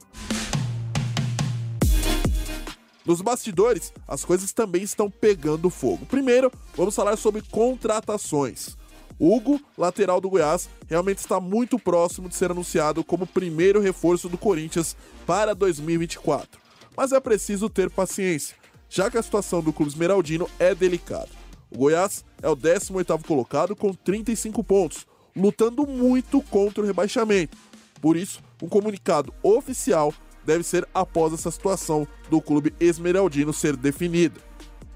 Nos 3.06 3.22
bastidores, 3.22 3.92
as 4.06 4.24
coisas 4.24 4.52
também 4.52 4.83
estão 4.83 5.11
pegando 5.11 5.70
fogo. 5.70 6.04
Primeiro, 6.06 6.52
vamos 6.76 6.94
falar 6.94 7.16
sobre 7.16 7.42
contratações. 7.42 8.76
Hugo, 9.20 9.61
lateral 9.76 10.18
do 10.18 10.30
Goiás, 10.30 10.70
realmente 10.88 11.18
está 11.18 11.38
muito 11.38 11.78
próximo 11.78 12.26
de 12.26 12.35
ser 12.35 12.50
anunciado 12.50 13.04
como 13.04 13.26
primeiro 13.26 13.78
reforço 13.78 14.30
do 14.30 14.38
Corinthians 14.38 14.96
para 15.26 15.54
2024. 15.54 16.59
Mas 16.96 17.12
é 17.12 17.20
preciso 17.20 17.68
ter 17.68 17.90
paciência, 17.90 18.56
já 18.88 19.11
que 19.11 19.18
a 19.18 19.22
situação 19.22 19.61
do 19.61 19.74
clube 19.74 19.92
esmeraldino 19.92 20.48
é 20.59 20.74
delicada. 20.74 21.28
O 21.70 21.76
Goiás 21.76 22.24
é 22.42 22.48
o 22.48 22.56
18º 22.56 23.26
colocado 23.26 23.76
com 23.76 23.92
35 23.92 24.64
pontos, 24.64 25.06
lutando 25.37 25.87
muito 25.87 26.40
contra 26.40 26.83
o 26.83 26.87
rebaixamento. 26.87 27.59
Por 28.00 28.16
isso, 28.16 28.40
um 28.62 28.68
comunicado 28.68 29.35
oficial 29.42 30.14
deve 30.46 30.64
ser 30.64 30.88
após 30.94 31.35
essa 31.35 31.50
situação 31.50 32.09
do 32.30 32.40
clube 32.40 32.74
esmeraldino 32.80 33.52
ser 33.52 33.76
definida. 33.76 34.40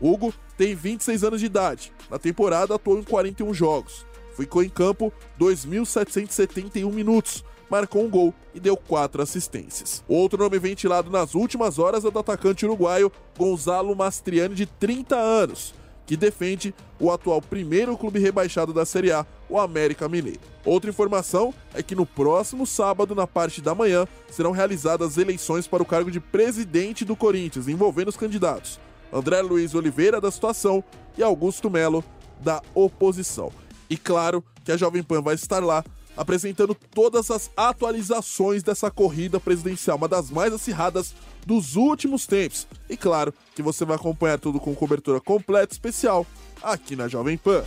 Hugo 0.01 0.33
tem 0.57 0.75
26 0.75 1.25
anos 1.25 1.41
de 1.41 1.47
idade. 1.47 1.93
Na 2.11 2.19
temporada 2.19 2.75
atuou 2.75 2.99
em 2.99 3.03
41 3.03 3.53
jogos 3.53 4.07
ficou 4.37 4.63
em 4.63 4.69
campo 4.69 5.13
2.771 5.41 6.93
minutos, 6.93 7.45
marcou 7.71 8.05
um 8.05 8.11
gol 8.11 8.35
e 8.55 8.61
deu 8.61 8.77
quatro 8.77 9.23
assistências. 9.23 10.05
Outro 10.07 10.39
nome 10.39 10.59
ventilado 10.59 11.11
nas 11.11 11.35
últimas 11.35 11.79
horas 11.79 12.05
é 12.05 12.11
do 12.11 12.19
atacante 12.19 12.65
uruguaio 12.65 13.11
Gonzalo 13.37 13.95
Mastriani, 13.97 14.55
de 14.55 14.67
30 14.67 15.17
anos, 15.17 15.75
que 16.07 16.17
defende 16.17 16.75
o 17.01 17.11
atual 17.11 17.41
primeiro 17.41 17.97
clube 17.97 18.19
rebaixado 18.19 18.73
da 18.73 18.85
Série 18.85 19.13
A, 19.13 19.27
o 19.49 19.59
América 19.59 20.09
Mineiro. 20.09 20.41
Outra 20.65 20.91
informação 20.91 21.53
é 21.75 21.83
que 21.83 21.95
no 21.95 22.07
próximo 22.07 22.67
sábado, 22.67 23.15
na 23.15 23.27
parte 23.27 23.61
da 23.61 23.75
manhã, 23.75 24.07
serão 24.31 24.51
realizadas 24.51 25.19
eleições 25.19 25.67
para 25.67 25.83
o 25.83 25.87
cargo 25.87 26.11
de 26.11 26.21
presidente 26.21 27.05
do 27.05 27.17
Corinthians, 27.17 27.69
envolvendo 27.69 28.09
os 28.09 28.17
candidatos 28.17 28.79
André 29.15 29.41
Luiz 29.43 29.77
Oliveira, 29.77 30.21
da 30.21 30.29
situação, 30.29 30.83
e 31.17 31.23
Augusto 31.23 31.71
Melo, 31.71 32.03
da 32.41 32.61
oposição. 32.75 33.53
E 33.95 33.97
claro 33.97 34.43
que 34.65 34.73
a 34.73 34.77
Jovem 34.77 35.05
Pan 35.05 35.23
vai 35.23 35.37
estar 35.37 35.63
lá 35.63 35.85
apresentando 36.17 36.77
todas 36.93 37.31
as 37.31 37.49
atualizações 37.57 38.61
dessa 38.61 38.91
corrida 38.91 39.39
presidencial, 39.39 39.97
uma 39.97 40.09
das 40.09 40.33
mais 40.33 40.53
acirradas 40.53 41.15
dos 41.47 41.77
últimos 41.77 42.27
tempos. 42.27 42.67
E 42.91 42.97
claro 42.97 43.33
que 43.55 43.63
você 43.63 43.85
vai 43.85 43.95
acompanhar 43.95 44.41
tudo 44.41 44.59
com 44.59 44.75
cobertura 44.75 45.21
completa 45.21 45.73
especial 45.73 46.27
aqui 46.61 46.97
na 46.97 47.07
Jovem 47.07 47.37
Pan. 47.37 47.63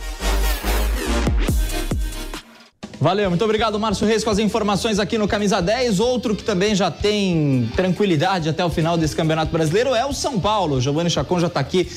Valeu, 3.00 3.30
muito 3.30 3.44
obrigado, 3.44 3.80
Márcio 3.80 4.06
Reis, 4.06 4.22
com 4.22 4.28
as 4.28 4.38
informações 4.38 4.98
aqui 4.98 5.16
no 5.16 5.26
Camisa 5.26 5.62
10. 5.62 5.98
Outro 5.98 6.36
que 6.36 6.44
também 6.44 6.74
já 6.74 6.90
tem 6.90 7.72
tranquilidade 7.74 8.50
até 8.50 8.62
o 8.62 8.68
final 8.68 8.98
desse 8.98 9.16
Campeonato 9.16 9.50
Brasileiro 9.50 9.94
é 9.94 10.04
o 10.04 10.12
São 10.12 10.38
Paulo. 10.38 10.78
Giovanni 10.78 11.08
Chacon 11.08 11.40
já 11.40 11.46
está 11.46 11.60
aqui 11.60 11.88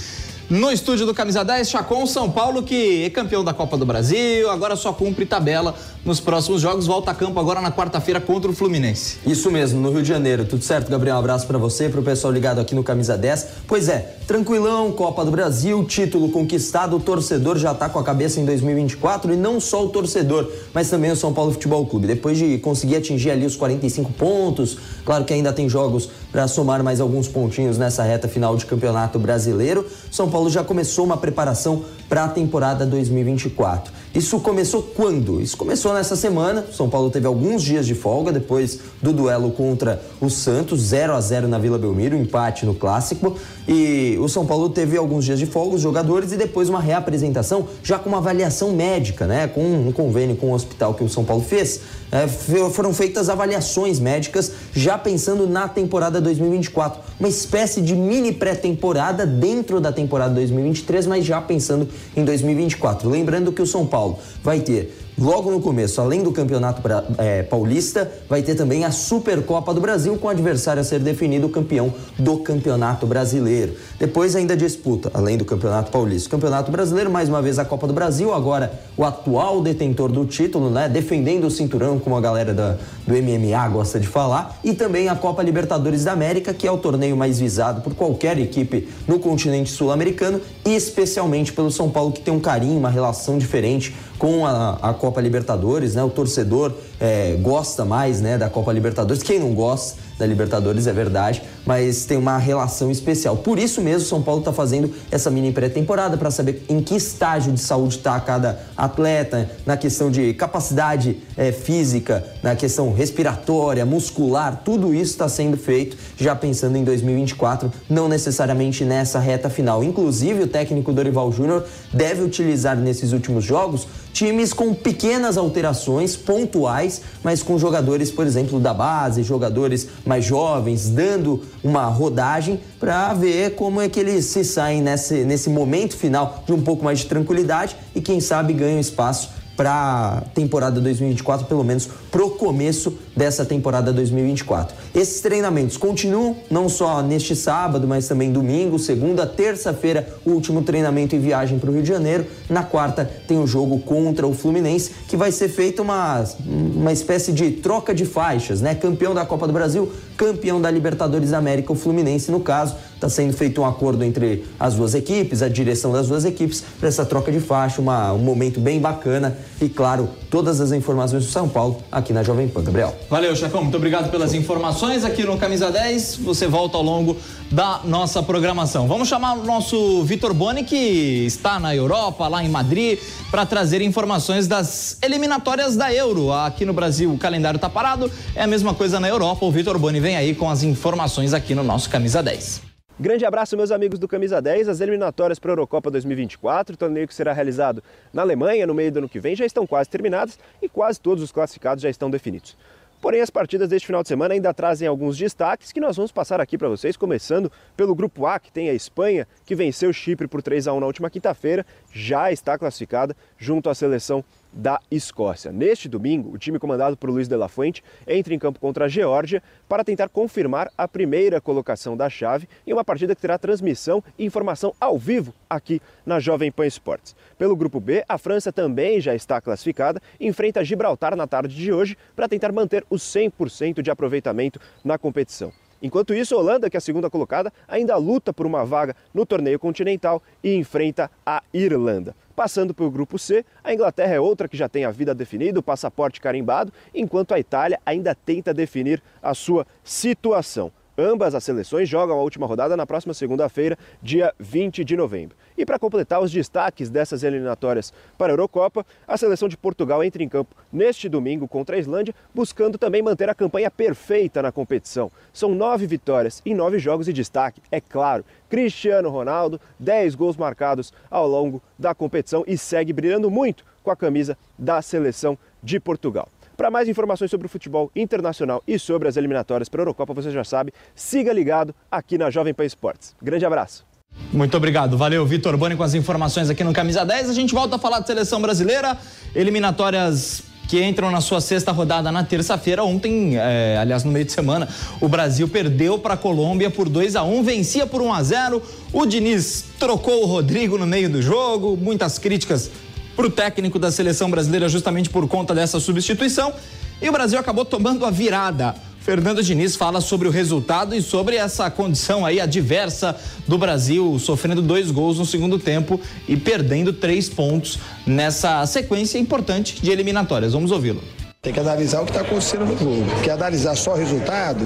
no 0.51 0.69
estúdio 0.69 1.05
do 1.05 1.13
Camisa 1.13 1.45
10, 1.45 1.69
Chacon 1.69 2.05
São 2.05 2.29
Paulo, 2.29 2.61
que 2.61 3.05
é 3.05 3.09
campeão 3.09 3.41
da 3.41 3.53
Copa 3.53 3.77
do 3.77 3.85
Brasil, 3.85 4.51
agora 4.51 4.75
só 4.75 4.91
cumpre 4.91 5.25
tabela 5.25 5.73
nos 6.03 6.19
próximos 6.19 6.61
jogos, 6.61 6.87
volta 6.87 7.11
a 7.11 7.13
campo 7.13 7.39
agora 7.39 7.61
na 7.61 7.71
quarta-feira 7.71 8.19
contra 8.19 8.49
o 8.49 8.53
Fluminense. 8.53 9.17
Isso 9.25 9.51
mesmo, 9.51 9.79
no 9.79 9.91
Rio 9.91 10.01
de 10.01 10.07
Janeiro. 10.07 10.45
Tudo 10.45 10.63
certo, 10.63 10.89
Gabriel? 10.89 11.15
Um 11.15 11.19
abraço 11.19 11.45
para 11.45 11.59
você 11.59 11.85
e 11.85 11.89
pro 11.89 12.01
pessoal 12.01 12.33
ligado 12.33 12.59
aqui 12.59 12.73
no 12.73 12.83
Camisa 12.83 13.15
10. 13.15 13.47
Pois 13.67 13.87
é, 13.87 14.17
tranquilão, 14.25 14.91
Copa 14.91 15.23
do 15.23 15.29
Brasil, 15.29 15.83
título 15.85 16.29
conquistado, 16.29 16.95
o 16.95 16.99
torcedor 16.99 17.57
já 17.57 17.73
tá 17.73 17.87
com 17.87 17.99
a 17.99 18.03
cabeça 18.03 18.39
em 18.39 18.45
2024 18.45 19.33
e 19.33 19.37
não 19.37 19.59
só 19.59 19.85
o 19.85 19.89
torcedor, 19.89 20.49
mas 20.73 20.89
também 20.89 21.11
o 21.11 21.15
São 21.15 21.33
Paulo 21.33 21.51
Futebol 21.51 21.85
Clube. 21.85 22.07
Depois 22.07 22.37
de 22.37 22.57
conseguir 22.57 22.95
atingir 22.95 23.29
ali 23.29 23.45
os 23.45 23.55
45 23.55 24.11
pontos, 24.13 24.77
claro 25.05 25.23
que 25.23 25.33
ainda 25.33 25.53
tem 25.53 25.69
jogos 25.69 26.09
para 26.31 26.47
somar 26.47 26.83
mais 26.83 26.99
alguns 26.99 27.27
pontinhos 27.27 27.77
nessa 27.77 28.01
reta 28.03 28.27
final 28.27 28.57
de 28.57 28.65
Campeonato 28.65 29.19
Brasileiro. 29.19 29.85
São 30.09 30.29
Paulo 30.29 30.49
já 30.49 30.63
começou 30.63 31.05
uma 31.05 31.17
preparação 31.17 31.83
para 32.11 32.25
a 32.25 32.27
temporada 32.27 32.85
2024. 32.85 33.93
Isso 34.13 34.37
começou 34.41 34.83
quando? 34.83 35.39
Isso 35.39 35.55
começou 35.55 35.93
nessa 35.93 36.17
semana. 36.17 36.65
São 36.73 36.89
Paulo 36.89 37.09
teve 37.09 37.25
alguns 37.25 37.63
dias 37.63 37.85
de 37.85 37.95
folga 37.95 38.33
depois 38.33 38.79
do 39.01 39.13
duelo 39.13 39.51
contra 39.51 40.01
o 40.19 40.29
Santos, 40.29 40.81
0 40.81 41.13
a 41.13 41.21
0 41.21 41.47
na 41.47 41.57
Vila 41.57 41.77
Belmiro, 41.77 42.17
empate 42.17 42.65
no 42.65 42.75
clássico. 42.75 43.37
E 43.65 44.17
o 44.19 44.27
São 44.27 44.45
Paulo 44.45 44.67
teve 44.67 44.97
alguns 44.97 45.23
dias 45.23 45.39
de 45.39 45.45
folga, 45.45 45.75
os 45.75 45.81
jogadores, 45.81 46.33
e 46.33 46.35
depois 46.35 46.67
uma 46.67 46.81
reapresentação 46.81 47.65
já 47.81 47.97
com 47.97 48.09
uma 48.09 48.17
avaliação 48.17 48.73
médica, 48.73 49.25
né? 49.25 49.47
Com 49.47 49.63
um 49.63 49.93
convênio 49.93 50.35
com 50.35 50.51
o 50.51 50.53
hospital 50.53 50.93
que 50.93 51.05
o 51.05 51.09
São 51.09 51.23
Paulo 51.23 51.41
fez. 51.41 51.79
É, 52.11 52.27
foram 52.27 52.93
feitas 52.93 53.29
avaliações 53.29 53.97
médicas 53.97 54.51
já 54.73 54.97
pensando 54.97 55.47
na 55.47 55.69
temporada 55.69 56.19
2024. 56.19 56.99
Uma 57.17 57.29
espécie 57.29 57.81
de 57.81 57.95
mini 57.95 58.33
pré-temporada 58.33 59.25
dentro 59.25 59.79
da 59.79 59.93
temporada 59.93 60.33
2023, 60.33 61.07
mas 61.07 61.23
já 61.23 61.39
pensando 61.39 61.87
em 62.15 62.23
2024. 62.23 63.09
Lembrando 63.09 63.51
que 63.51 63.61
o 63.61 63.67
São 63.67 63.85
Paulo 63.85 64.19
vai 64.43 64.59
ter 64.59 65.00
Logo 65.17 65.51
no 65.51 65.59
começo, 65.59 65.99
além 65.99 66.23
do 66.23 66.31
Campeonato 66.31 66.81
é, 67.17 67.43
Paulista, 67.43 68.09
vai 68.29 68.41
ter 68.41 68.55
também 68.55 68.85
a 68.85 68.91
Supercopa 68.91 69.73
do 69.73 69.81
Brasil, 69.81 70.15
com 70.17 70.27
o 70.27 70.29
adversário 70.29 70.81
a 70.81 70.83
ser 70.83 70.99
definido 70.99 71.49
campeão 71.49 71.93
do 72.17 72.37
Campeonato 72.37 73.05
Brasileiro. 73.05 73.75
Depois 73.99 74.35
ainda 74.35 74.55
disputa, 74.55 75.11
além 75.13 75.37
do 75.37 75.45
Campeonato 75.45 75.91
Paulista, 75.91 76.29
Campeonato 76.29 76.71
Brasileiro, 76.71 77.11
mais 77.11 77.29
uma 77.29 77.41
vez 77.41 77.59
a 77.59 77.65
Copa 77.65 77.87
do 77.87 77.93
Brasil, 77.93 78.33
agora 78.33 78.71
o 78.97 79.03
atual 79.03 79.61
detentor 79.61 80.11
do 80.11 80.25
título, 80.25 80.69
né, 80.69 80.87
defendendo 80.87 81.45
o 81.45 81.51
cinturão, 81.51 81.99
como 81.99 82.15
a 82.15 82.21
galera 82.21 82.53
da, 82.53 82.77
do 83.05 83.13
MMA 83.13 83.67
gosta 83.69 83.99
de 83.99 84.07
falar, 84.07 84.59
e 84.63 84.73
também 84.73 85.09
a 85.09 85.15
Copa 85.15 85.43
Libertadores 85.43 86.05
da 86.05 86.13
América, 86.13 86.53
que 86.53 86.65
é 86.65 86.71
o 86.71 86.77
torneio 86.77 87.17
mais 87.17 87.39
visado 87.39 87.81
por 87.81 87.93
qualquer 87.93 88.39
equipe 88.39 88.87
no 89.07 89.19
continente 89.19 89.69
sul-americano, 89.69 90.41
e 90.65 90.73
especialmente 90.73 91.53
pelo 91.53 91.69
São 91.69 91.89
Paulo, 91.89 92.11
que 92.11 92.21
tem 92.21 92.33
um 92.33 92.39
carinho, 92.39 92.77
uma 92.77 92.89
relação 92.89 93.37
diferente 93.37 93.93
com 94.21 94.45
a, 94.45 94.77
a 94.83 94.93
Copa 94.93 95.19
Libertadores, 95.19 95.95
né? 95.95 96.03
O 96.03 96.09
torcedor 96.11 96.71
é, 96.99 97.35
gosta 97.41 97.83
mais, 97.83 98.21
né, 98.21 98.37
da 98.37 98.51
Copa 98.51 98.71
Libertadores. 98.71 99.23
Quem 99.23 99.39
não 99.39 99.55
gosta 99.55 99.97
da 100.19 100.27
Libertadores 100.27 100.85
é 100.85 100.93
verdade, 100.93 101.41
mas 101.65 102.05
tem 102.05 102.15
uma 102.17 102.37
relação 102.37 102.91
especial. 102.91 103.37
Por 103.37 103.57
isso 103.57 103.81
mesmo, 103.81 104.07
São 104.07 104.21
Paulo 104.21 104.41
está 104.41 104.53
fazendo 104.53 104.93
essa 105.09 105.31
mini 105.31 105.51
pré-temporada 105.51 106.15
para 106.17 106.29
saber 106.29 106.63
em 106.69 106.79
que 106.83 106.95
estágio 106.95 107.51
de 107.51 107.59
saúde 107.59 107.97
está 107.97 108.19
cada 108.19 108.59
atleta, 108.77 109.49
na 109.65 109.75
questão 109.75 110.11
de 110.11 110.35
capacidade 110.35 111.17
é, 111.35 111.51
física, 111.51 112.23
na 112.43 112.55
questão 112.55 112.93
respiratória, 112.93 113.83
muscular, 113.83 114.61
tudo 114.63 114.93
isso 114.93 115.13
está 115.13 115.27
sendo 115.27 115.57
feito 115.57 115.97
já 116.15 116.35
pensando 116.35 116.77
em 116.77 116.83
2024, 116.83 117.73
não 117.89 118.07
necessariamente 118.07 118.85
nessa 118.85 119.17
reta 119.17 119.49
final. 119.49 119.83
Inclusive, 119.83 120.43
o 120.43 120.47
técnico 120.47 120.93
Dorival 120.93 121.31
Júnior 121.31 121.65
deve 121.91 122.21
utilizar 122.21 122.77
nesses 122.77 123.11
últimos 123.11 123.43
jogos 123.43 123.87
times 124.13 124.53
com 124.53 124.73
pequenas 124.73 125.37
alterações 125.37 126.15
pontuais, 126.15 127.01
mas 127.23 127.41
com 127.41 127.57
jogadores, 127.57 128.11
por 128.11 128.25
exemplo, 128.25 128.59
da 128.59 128.73
base, 128.73 129.23
jogadores 129.23 129.87
mais 130.05 130.25
jovens, 130.25 130.89
dando 130.89 131.41
uma 131.63 131.85
rodagem 131.85 132.59
para 132.79 133.13
ver 133.13 133.55
como 133.55 133.81
é 133.81 133.89
que 133.89 133.99
eles 133.99 134.25
se 134.25 134.43
saem 134.43 134.81
nesse, 134.81 135.23
nesse 135.23 135.49
momento 135.49 135.95
final 135.95 136.43
de 136.45 136.53
um 136.53 136.61
pouco 136.61 136.83
mais 136.83 136.99
de 136.99 137.05
tranquilidade 137.05 137.75
e 137.95 138.01
quem 138.01 138.19
sabe 138.19 138.53
ganham 138.53 138.79
espaço 138.79 139.40
para 139.61 140.23
temporada 140.33 140.81
2024, 140.81 141.45
pelo 141.45 141.63
menos 141.63 141.87
pro 142.09 142.31
começo 142.31 142.97
dessa 143.15 143.45
temporada 143.45 143.93
2024. 143.93 144.75
Esses 144.95 145.21
treinamentos 145.21 145.77
continuam 145.77 146.35
não 146.49 146.67
só 146.67 147.03
neste 147.03 147.35
sábado, 147.35 147.87
mas 147.87 148.07
também 148.07 148.31
domingo, 148.31 148.79
segunda, 148.79 149.27
terça-feira, 149.27 150.07
o 150.25 150.31
último 150.31 150.63
treinamento 150.63 151.15
e 151.15 151.19
viagem 151.19 151.59
para 151.59 151.69
o 151.69 151.73
Rio 151.73 151.83
de 151.83 151.89
Janeiro. 151.89 152.25
Na 152.49 152.63
quarta 152.63 153.07
tem 153.27 153.37
o 153.37 153.45
jogo 153.45 153.77
contra 153.81 154.25
o 154.25 154.33
Fluminense, 154.33 154.93
que 155.07 155.15
vai 155.15 155.31
ser 155.31 155.47
feita 155.47 155.83
uma, 155.83 156.25
uma 156.43 156.91
espécie 156.91 157.31
de 157.31 157.51
troca 157.51 157.93
de 157.93 158.03
faixas, 158.03 158.61
né? 158.61 158.73
Campeão 158.73 159.13
da 159.13 159.27
Copa 159.27 159.45
do 159.45 159.53
Brasil, 159.53 159.91
campeão 160.17 160.59
da 160.59 160.71
Libertadores 160.71 161.29
da 161.29 161.37
América, 161.37 161.71
o 161.71 161.75
Fluminense 161.75 162.31
no 162.31 162.39
caso. 162.39 162.75
Está 163.01 163.09
sendo 163.09 163.33
feito 163.33 163.59
um 163.59 163.65
acordo 163.65 164.03
entre 164.03 164.45
as 164.59 164.75
duas 164.75 164.93
equipes, 164.93 165.41
a 165.41 165.49
direção 165.49 165.91
das 165.91 166.07
duas 166.07 166.23
equipes, 166.23 166.63
para 166.79 166.87
essa 166.87 167.03
troca 167.03 167.31
de 167.31 167.39
faixa, 167.39 167.81
uma, 167.81 168.13
um 168.13 168.19
momento 168.19 168.59
bem 168.59 168.79
bacana. 168.79 169.35
E 169.59 169.67
claro, 169.67 170.07
todas 170.29 170.61
as 170.61 170.71
informações 170.71 171.25
do 171.25 171.31
São 171.31 171.49
Paulo 171.49 171.81
aqui 171.91 172.13
na 172.13 172.21
Jovem 172.21 172.47
Pan. 172.47 172.61
Gabriel. 172.61 172.95
Valeu, 173.09 173.35
chefão. 173.35 173.63
Muito 173.63 173.75
obrigado 173.75 174.11
pelas 174.11 174.35
informações 174.35 175.03
aqui 175.03 175.23
no 175.23 175.35
Camisa 175.39 175.71
10. 175.71 176.17
Você 176.17 176.45
volta 176.45 176.77
ao 176.77 176.83
longo 176.83 177.17
da 177.49 177.81
nossa 177.83 178.21
programação. 178.21 178.87
Vamos 178.87 179.07
chamar 179.07 179.33
o 179.33 179.43
nosso 179.43 180.03
Vitor 180.03 180.31
Boni, 180.31 180.63
que 180.63 181.25
está 181.25 181.59
na 181.59 181.75
Europa, 181.75 182.27
lá 182.27 182.43
em 182.43 182.49
Madrid, 182.49 182.99
para 183.31 183.47
trazer 183.47 183.81
informações 183.81 184.47
das 184.47 184.99
eliminatórias 185.01 185.75
da 185.75 185.91
Euro. 185.91 186.31
Aqui 186.31 186.65
no 186.65 186.73
Brasil 186.73 187.11
o 187.11 187.17
calendário 187.17 187.57
está 187.57 187.67
parado, 187.67 188.11
é 188.35 188.43
a 188.43 188.47
mesma 188.47 188.75
coisa 188.75 188.99
na 188.99 189.09
Europa. 189.09 189.43
O 189.43 189.51
Vitor 189.51 189.79
Boni 189.79 189.99
vem 189.99 190.15
aí 190.15 190.35
com 190.35 190.47
as 190.47 190.61
informações 190.61 191.33
aqui 191.33 191.55
no 191.55 191.63
nosso 191.63 191.89
Camisa 191.89 192.21
10. 192.21 192.70
Grande 193.01 193.25
abraço, 193.25 193.57
meus 193.57 193.71
amigos 193.71 193.97
do 193.97 194.07
Camisa 194.07 194.39
10. 194.39 194.69
As 194.69 194.79
eliminatórias 194.79 195.39
para 195.39 195.49
a 195.49 195.53
Eurocopa 195.53 195.89
2024, 195.89 196.77
torneio 196.77 197.07
que 197.07 197.15
será 197.15 197.33
realizado 197.33 197.83
na 198.13 198.21
Alemanha 198.21 198.67
no 198.67 198.75
meio 198.75 198.91
do 198.91 198.99
ano 198.99 199.09
que 199.09 199.19
vem, 199.19 199.35
já 199.35 199.43
estão 199.43 199.65
quase 199.65 199.89
terminadas 199.89 200.37
e 200.61 200.69
quase 200.69 201.01
todos 201.01 201.23
os 201.23 201.31
classificados 201.31 201.81
já 201.81 201.89
estão 201.89 202.11
definidos. 202.11 202.55
Porém, 203.01 203.19
as 203.19 203.31
partidas 203.31 203.67
deste 203.69 203.87
final 203.87 204.03
de 204.03 204.07
semana 204.07 204.35
ainda 204.35 204.53
trazem 204.53 204.87
alguns 204.87 205.17
destaques 205.17 205.71
que 205.71 205.79
nós 205.79 205.95
vamos 205.95 206.11
passar 206.11 206.39
aqui 206.39 206.59
para 206.59 206.69
vocês, 206.69 206.95
começando 206.95 207.51
pelo 207.75 207.95
grupo 207.95 208.27
A, 208.27 208.39
que 208.39 208.51
tem 208.51 208.69
a 208.69 208.73
Espanha, 208.75 209.27
que 209.47 209.55
venceu 209.55 209.91
Chipre 209.91 210.27
por 210.27 210.43
3 210.43 210.67
a 210.67 210.73
1 210.73 210.79
na 210.79 210.85
última 210.85 211.09
quinta-feira, 211.09 211.65
já 211.91 212.31
está 212.31 212.55
classificada 212.55 213.17
junto 213.35 213.67
à 213.67 213.73
seleção 213.73 214.23
da 214.51 214.79
Escócia. 214.89 215.51
Neste 215.51 215.87
domingo, 215.87 216.33
o 216.33 216.37
time 216.37 216.59
comandado 216.59 216.97
por 216.97 217.09
Luiz 217.09 217.27
de 217.27 217.35
la 217.35 217.47
Fuente 217.47 217.83
entra 218.07 218.33
em 218.33 218.39
campo 218.39 218.59
contra 218.59 218.85
a 218.85 218.87
Geórgia 218.87 219.41
para 219.67 219.83
tentar 219.83 220.09
confirmar 220.09 220.71
a 220.77 220.87
primeira 220.87 221.39
colocação 221.39 221.95
da 221.95 222.09
chave 222.09 222.47
em 222.65 222.73
uma 222.73 222.83
partida 222.83 223.15
que 223.15 223.21
terá 223.21 223.37
transmissão 223.37 224.03
e 224.17 224.25
informação 224.25 224.73
ao 224.79 224.97
vivo 224.97 225.33
aqui 225.49 225.81
na 226.05 226.19
Jovem 226.19 226.51
Pan 226.51 226.65
Esportes. 226.65 227.15
Pelo 227.37 227.55
grupo 227.55 227.79
B, 227.79 228.03
a 228.07 228.17
França 228.17 228.51
também 228.51 228.99
já 228.99 229.15
está 229.15 229.39
classificada 229.39 230.01
e 230.19 230.27
enfrenta 230.27 230.63
Gibraltar 230.63 231.15
na 231.15 231.27
tarde 231.27 231.55
de 231.55 231.71
hoje 231.71 231.97
para 232.15 232.27
tentar 232.27 232.51
manter 232.51 232.85
o 232.89 232.95
100% 232.95 233.81
de 233.81 233.91
aproveitamento 233.91 234.59
na 234.83 234.97
competição. 234.97 235.51
Enquanto 235.81 236.13
isso, 236.13 236.35
a 236.35 236.37
Holanda, 236.37 236.69
que 236.69 236.77
é 236.77 236.79
a 236.79 236.81
segunda 236.81 237.09
colocada, 237.09 237.51
ainda 237.67 237.95
luta 237.97 238.31
por 238.31 238.45
uma 238.45 238.63
vaga 238.63 238.95
no 239.13 239.25
torneio 239.25 239.57
continental 239.57 240.21
e 240.43 240.55
enfrenta 240.55 241.09
a 241.25 241.41
Irlanda. 241.53 242.15
Passando 242.35 242.73
para 242.73 242.85
o 242.85 242.91
grupo 242.91 243.17
C, 243.19 243.45
a 243.63 243.73
Inglaterra 243.73 244.15
é 244.15 244.19
outra 244.19 244.47
que 244.47 244.57
já 244.57 244.69
tem 244.69 244.85
a 244.85 244.91
vida 244.91 245.13
definida, 245.13 245.59
o 245.59 245.63
passaporte 245.63 246.21
carimbado, 246.21 246.71
enquanto 246.93 247.33
a 247.33 247.39
Itália 247.39 247.79
ainda 247.85 248.15
tenta 248.15 248.53
definir 248.53 249.01
a 249.21 249.33
sua 249.33 249.65
situação. 249.83 250.71
Ambas 251.01 251.33
as 251.33 251.43
seleções 251.43 251.89
jogam 251.89 252.15
a 252.15 252.21
última 252.21 252.45
rodada 252.45 252.77
na 252.77 252.85
próxima 252.85 253.11
segunda-feira, 253.11 253.75
dia 254.03 254.31
20 254.39 254.85
de 254.85 254.95
novembro. 254.95 255.35
E 255.57 255.65
para 255.65 255.79
completar 255.79 256.21
os 256.21 256.31
destaques 256.31 256.91
dessas 256.91 257.23
eliminatórias 257.23 257.91
para 258.19 258.31
a 258.31 258.33
Eurocopa, 258.33 258.85
a 259.07 259.17
seleção 259.17 259.49
de 259.49 259.57
Portugal 259.57 260.03
entra 260.03 260.21
em 260.21 260.29
campo 260.29 260.55
neste 260.71 261.09
domingo 261.09 261.47
contra 261.47 261.75
a 261.75 261.79
Islândia, 261.79 262.13
buscando 262.35 262.77
também 262.77 263.01
manter 263.01 263.27
a 263.29 263.33
campanha 263.33 263.71
perfeita 263.71 264.43
na 264.43 264.51
competição. 264.51 265.11
São 265.33 265.55
nove 265.55 265.87
vitórias 265.87 266.39
em 266.45 266.53
nove 266.53 266.77
jogos 266.77 267.07
e 267.07 267.13
destaque, 267.13 267.63
é 267.71 267.81
claro. 267.81 268.23
Cristiano 268.47 269.09
Ronaldo, 269.09 269.59
10 269.79 270.13
gols 270.13 270.37
marcados 270.37 270.93
ao 271.09 271.27
longo 271.27 271.63
da 271.79 271.95
competição 271.95 272.43
e 272.45 272.55
segue 272.59 272.93
brilhando 272.93 273.31
muito 273.31 273.65
com 273.81 273.89
a 273.89 273.95
camisa 273.95 274.37
da 274.55 274.83
seleção 274.83 275.35
de 275.63 275.79
Portugal. 275.79 276.29
Para 276.61 276.69
mais 276.69 276.87
informações 276.87 277.31
sobre 277.31 277.47
o 277.47 277.49
futebol 277.49 277.89
internacional 277.95 278.61
e 278.67 278.77
sobre 278.77 279.07
as 279.07 279.17
eliminatórias 279.17 279.67
para 279.67 279.81
a 279.81 279.81
Eurocopa, 279.81 280.13
você 280.13 280.29
já 280.29 280.43
sabe, 280.43 280.71
siga 280.93 281.33
ligado 281.33 281.73
aqui 281.89 282.19
na 282.19 282.29
Jovem 282.29 282.53
Pan 282.53 282.65
Esportes. 282.65 283.15
Grande 283.19 283.43
abraço. 283.43 283.83
Muito 284.31 284.55
obrigado. 284.55 284.95
Valeu, 284.95 285.25
Vitor 285.25 285.57
Boni, 285.57 285.75
com 285.75 285.81
as 285.81 285.95
informações 285.95 286.51
aqui 286.51 286.63
no 286.63 286.71
Camisa 286.71 287.03
10. 287.03 287.31
A 287.31 287.33
gente 287.33 287.51
volta 287.51 287.77
a 287.77 287.79
falar 287.79 288.01
de 288.01 288.05
seleção 288.05 288.39
brasileira, 288.39 288.95
eliminatórias 289.33 290.43
que 290.69 290.83
entram 290.83 291.09
na 291.09 291.19
sua 291.19 291.41
sexta 291.41 291.71
rodada 291.71 292.11
na 292.11 292.23
terça-feira. 292.23 292.83
Ontem, 292.83 293.37
é, 293.37 293.77
aliás, 293.79 294.03
no 294.03 294.11
meio 294.11 294.25
de 294.25 294.31
semana, 294.31 294.69
o 295.01 295.09
Brasil 295.09 295.47
perdeu 295.47 295.97
para 295.97 296.13
a 296.13 296.17
Colômbia 296.17 296.69
por 296.69 296.87
2 296.87 297.15
a 297.15 297.23
1 297.23 297.41
vencia 297.41 297.87
por 297.87 298.03
1 298.03 298.13
a 298.13 298.21
0 298.21 298.61
O 298.93 299.07
Diniz 299.07 299.65
trocou 299.79 300.21
o 300.21 300.25
Rodrigo 300.27 300.77
no 300.77 300.85
meio 300.85 301.09
do 301.09 301.23
jogo, 301.23 301.75
muitas 301.75 302.19
críticas 302.19 302.69
para 303.15 303.25
o 303.25 303.29
técnico 303.29 303.77
da 303.77 303.91
seleção 303.91 304.29
brasileira 304.29 304.69
justamente 304.69 305.09
por 305.09 305.27
conta 305.27 305.53
dessa 305.53 305.79
substituição. 305.79 306.53
E 307.01 307.09
o 307.09 307.11
Brasil 307.11 307.39
acabou 307.39 307.65
tomando 307.65 308.05
a 308.05 308.11
virada. 308.11 308.75
Fernando 309.01 309.41
Diniz 309.41 309.75
fala 309.75 309.99
sobre 309.99 310.27
o 310.27 310.31
resultado 310.31 310.93
e 310.93 311.01
sobre 311.01 311.35
essa 311.35 311.69
condição 311.71 312.23
aí 312.23 312.39
adversa 312.39 313.15
do 313.47 313.57
Brasil, 313.57 314.19
sofrendo 314.19 314.61
dois 314.61 314.91
gols 314.91 315.17
no 315.17 315.25
segundo 315.25 315.57
tempo 315.57 315.99
e 316.27 316.37
perdendo 316.37 316.93
três 316.93 317.27
pontos 317.27 317.79
nessa 318.05 318.63
sequência 318.67 319.17
importante 319.17 319.81
de 319.81 319.89
eliminatórias. 319.89 320.53
Vamos 320.53 320.69
ouvi-lo. 320.69 321.01
Tem 321.43 321.51
que 321.51 321.59
analisar 321.59 322.01
o 322.01 322.05
que 322.05 322.11
está 322.11 322.21
acontecendo 322.21 322.67
no 322.67 322.77
jogo. 322.77 323.03
Porque 323.15 323.27
analisar 323.31 323.75
só 323.75 323.93
o 323.93 323.95
resultado, 323.95 324.63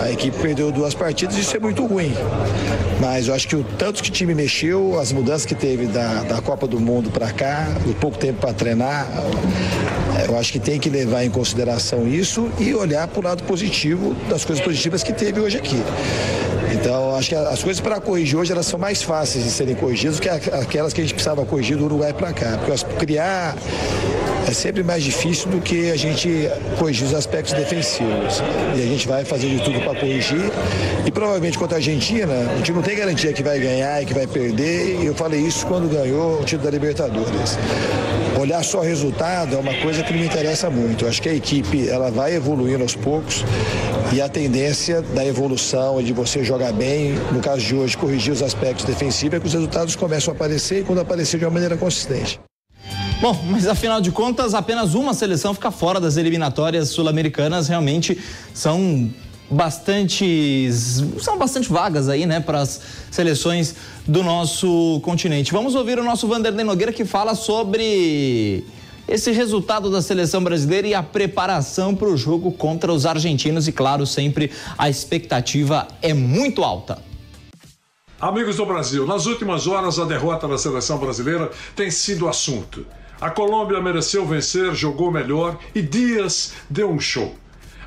a 0.00 0.10
equipe 0.10 0.38
perdeu 0.38 0.72
duas 0.72 0.94
partidas, 0.94 1.36
isso 1.36 1.54
é 1.54 1.60
muito 1.60 1.84
ruim. 1.84 2.14
Mas 2.98 3.28
eu 3.28 3.34
acho 3.34 3.46
que 3.46 3.54
o 3.54 3.62
tanto 3.62 4.02
que 4.02 4.08
o 4.08 4.12
time 4.12 4.34
mexeu, 4.34 4.98
as 4.98 5.12
mudanças 5.12 5.44
que 5.44 5.54
teve 5.54 5.84
da, 5.88 6.22
da 6.22 6.40
Copa 6.40 6.66
do 6.66 6.80
Mundo 6.80 7.10
para 7.10 7.30
cá, 7.30 7.68
o 7.86 7.92
pouco 7.92 8.16
tempo 8.16 8.40
para 8.40 8.54
treinar, 8.54 9.06
eu 10.26 10.38
acho 10.38 10.50
que 10.50 10.58
tem 10.58 10.80
que 10.80 10.88
levar 10.88 11.24
em 11.24 11.30
consideração 11.30 12.08
isso 12.08 12.50
e 12.58 12.74
olhar 12.74 13.06
para 13.06 13.20
o 13.20 13.22
lado 13.22 13.42
positivo 13.42 14.14
das 14.30 14.46
coisas 14.46 14.64
positivas 14.64 15.02
que 15.02 15.12
teve 15.12 15.40
hoje 15.40 15.58
aqui. 15.58 15.82
Então, 16.72 17.14
acho 17.16 17.28
que 17.28 17.34
as 17.34 17.62
coisas 17.62 17.82
para 17.82 18.00
corrigir 18.00 18.38
hoje 18.38 18.50
elas 18.50 18.64
são 18.64 18.78
mais 18.78 19.02
fáceis 19.02 19.44
de 19.44 19.50
serem 19.50 19.74
corrigidas 19.74 20.16
do 20.16 20.22
que 20.22 20.30
aquelas 20.30 20.94
que 20.94 21.02
a 21.02 21.04
gente 21.04 21.12
precisava 21.12 21.44
corrigir 21.44 21.76
do 21.76 21.84
Uruguai 21.84 22.14
para 22.14 22.32
cá. 22.32 22.58
Porque 22.64 22.96
criar 22.96 23.54
é 24.48 24.52
sempre 24.52 24.82
mais 24.82 25.02
difícil 25.02 25.50
do 25.50 25.60
que 25.60 25.90
a 25.90 25.96
gente 25.96 26.48
corrigir 26.78 27.06
os 27.06 27.14
aspectos 27.14 27.52
defensivos. 27.52 28.42
E 28.76 28.82
a 28.82 28.86
gente 28.86 29.06
vai 29.06 29.24
fazer 29.24 29.48
de 29.48 29.62
tudo 29.62 29.80
para 29.80 29.98
corrigir. 29.98 30.50
E 31.06 31.10
provavelmente 31.10 31.58
contra 31.58 31.76
a 31.76 31.78
Argentina, 31.78 32.32
a 32.32 32.56
gente 32.56 32.72
não 32.72 32.82
tem 32.82 32.96
garantia 32.96 33.32
que 33.32 33.42
vai 33.42 33.58
ganhar 33.58 34.02
e 34.02 34.06
que 34.06 34.14
vai 34.14 34.26
perder. 34.26 35.00
E 35.00 35.06
eu 35.06 35.14
falei 35.14 35.40
isso 35.40 35.66
quando 35.66 35.88
ganhou 35.88 36.40
o 36.40 36.44
título 36.44 36.64
da 36.64 36.70
Libertadores. 36.70 37.58
Olhar 38.38 38.62
só 38.64 38.80
resultado 38.80 39.54
é 39.54 39.58
uma 39.58 39.74
coisa 39.74 40.02
que 40.02 40.12
não 40.12 40.20
me 40.20 40.26
interessa 40.26 40.68
muito. 40.68 41.04
Eu 41.04 41.08
acho 41.08 41.22
que 41.22 41.28
a 41.28 41.34
equipe 41.34 41.88
ela 41.88 42.10
vai 42.10 42.34
evoluindo 42.34 42.82
aos 42.82 42.96
poucos 42.96 43.44
e 44.12 44.20
a 44.20 44.28
tendência 44.28 45.00
da 45.00 45.24
evolução 45.24 46.00
e 46.00 46.04
de 46.04 46.12
você 46.12 46.42
jogar 46.42 46.72
bem, 46.72 47.14
no 47.30 47.40
caso 47.40 47.60
de 47.60 47.74
hoje, 47.74 47.96
corrigir 47.96 48.32
os 48.32 48.42
aspectos 48.42 48.84
defensivos, 48.84 49.36
é 49.36 49.40
que 49.40 49.46
os 49.46 49.52
resultados 49.52 49.94
começam 49.96 50.32
a 50.32 50.36
aparecer 50.36 50.80
e 50.80 50.84
quando 50.84 51.00
aparecer 51.00 51.38
de 51.38 51.44
uma 51.44 51.52
maneira 51.52 51.76
consistente. 51.76 52.40
Bom, 53.22 53.40
mas 53.48 53.68
afinal 53.68 54.00
de 54.00 54.10
contas, 54.10 54.52
apenas 54.52 54.96
uma 54.96 55.14
seleção 55.14 55.54
fica 55.54 55.70
fora 55.70 56.00
das 56.00 56.16
eliminatórias 56.16 56.88
sul-americanas. 56.88 57.68
Realmente 57.68 58.20
são 58.52 59.08
bastante 59.48 60.68
são 61.20 61.38
bastante 61.38 61.68
vagas 61.68 62.08
aí, 62.08 62.26
né, 62.26 62.40
para 62.40 62.58
as 62.58 62.80
seleções 63.12 63.76
do 64.04 64.24
nosso 64.24 64.98
continente. 65.04 65.52
Vamos 65.52 65.76
ouvir 65.76 66.00
o 66.00 66.02
nosso 66.02 66.26
Vanderlei 66.26 66.64
Nogueira 66.64 66.92
que 66.92 67.04
fala 67.04 67.36
sobre 67.36 68.64
esse 69.06 69.30
resultado 69.30 69.88
da 69.88 70.02
seleção 70.02 70.42
brasileira 70.42 70.88
e 70.88 70.92
a 70.92 71.02
preparação 71.04 71.94
para 71.94 72.08
o 72.08 72.16
jogo 72.16 72.50
contra 72.50 72.92
os 72.92 73.06
argentinos 73.06 73.68
e 73.68 73.72
claro, 73.72 74.04
sempre 74.04 74.50
a 74.76 74.90
expectativa 74.90 75.86
é 76.02 76.12
muito 76.12 76.64
alta. 76.64 76.98
Amigos 78.20 78.56
do 78.56 78.66
Brasil, 78.66 79.06
nas 79.06 79.26
últimas 79.26 79.68
horas 79.68 80.00
a 80.00 80.04
derrota 80.04 80.48
da 80.48 80.58
seleção 80.58 80.98
brasileira 80.98 81.52
tem 81.76 81.88
sido 81.88 82.28
assunto. 82.28 82.84
A 83.22 83.30
Colômbia 83.30 83.80
mereceu 83.80 84.26
vencer, 84.26 84.74
jogou 84.74 85.12
melhor 85.12 85.56
e 85.72 85.80
Dias 85.80 86.54
deu 86.68 86.90
um 86.90 86.98
show. 86.98 87.32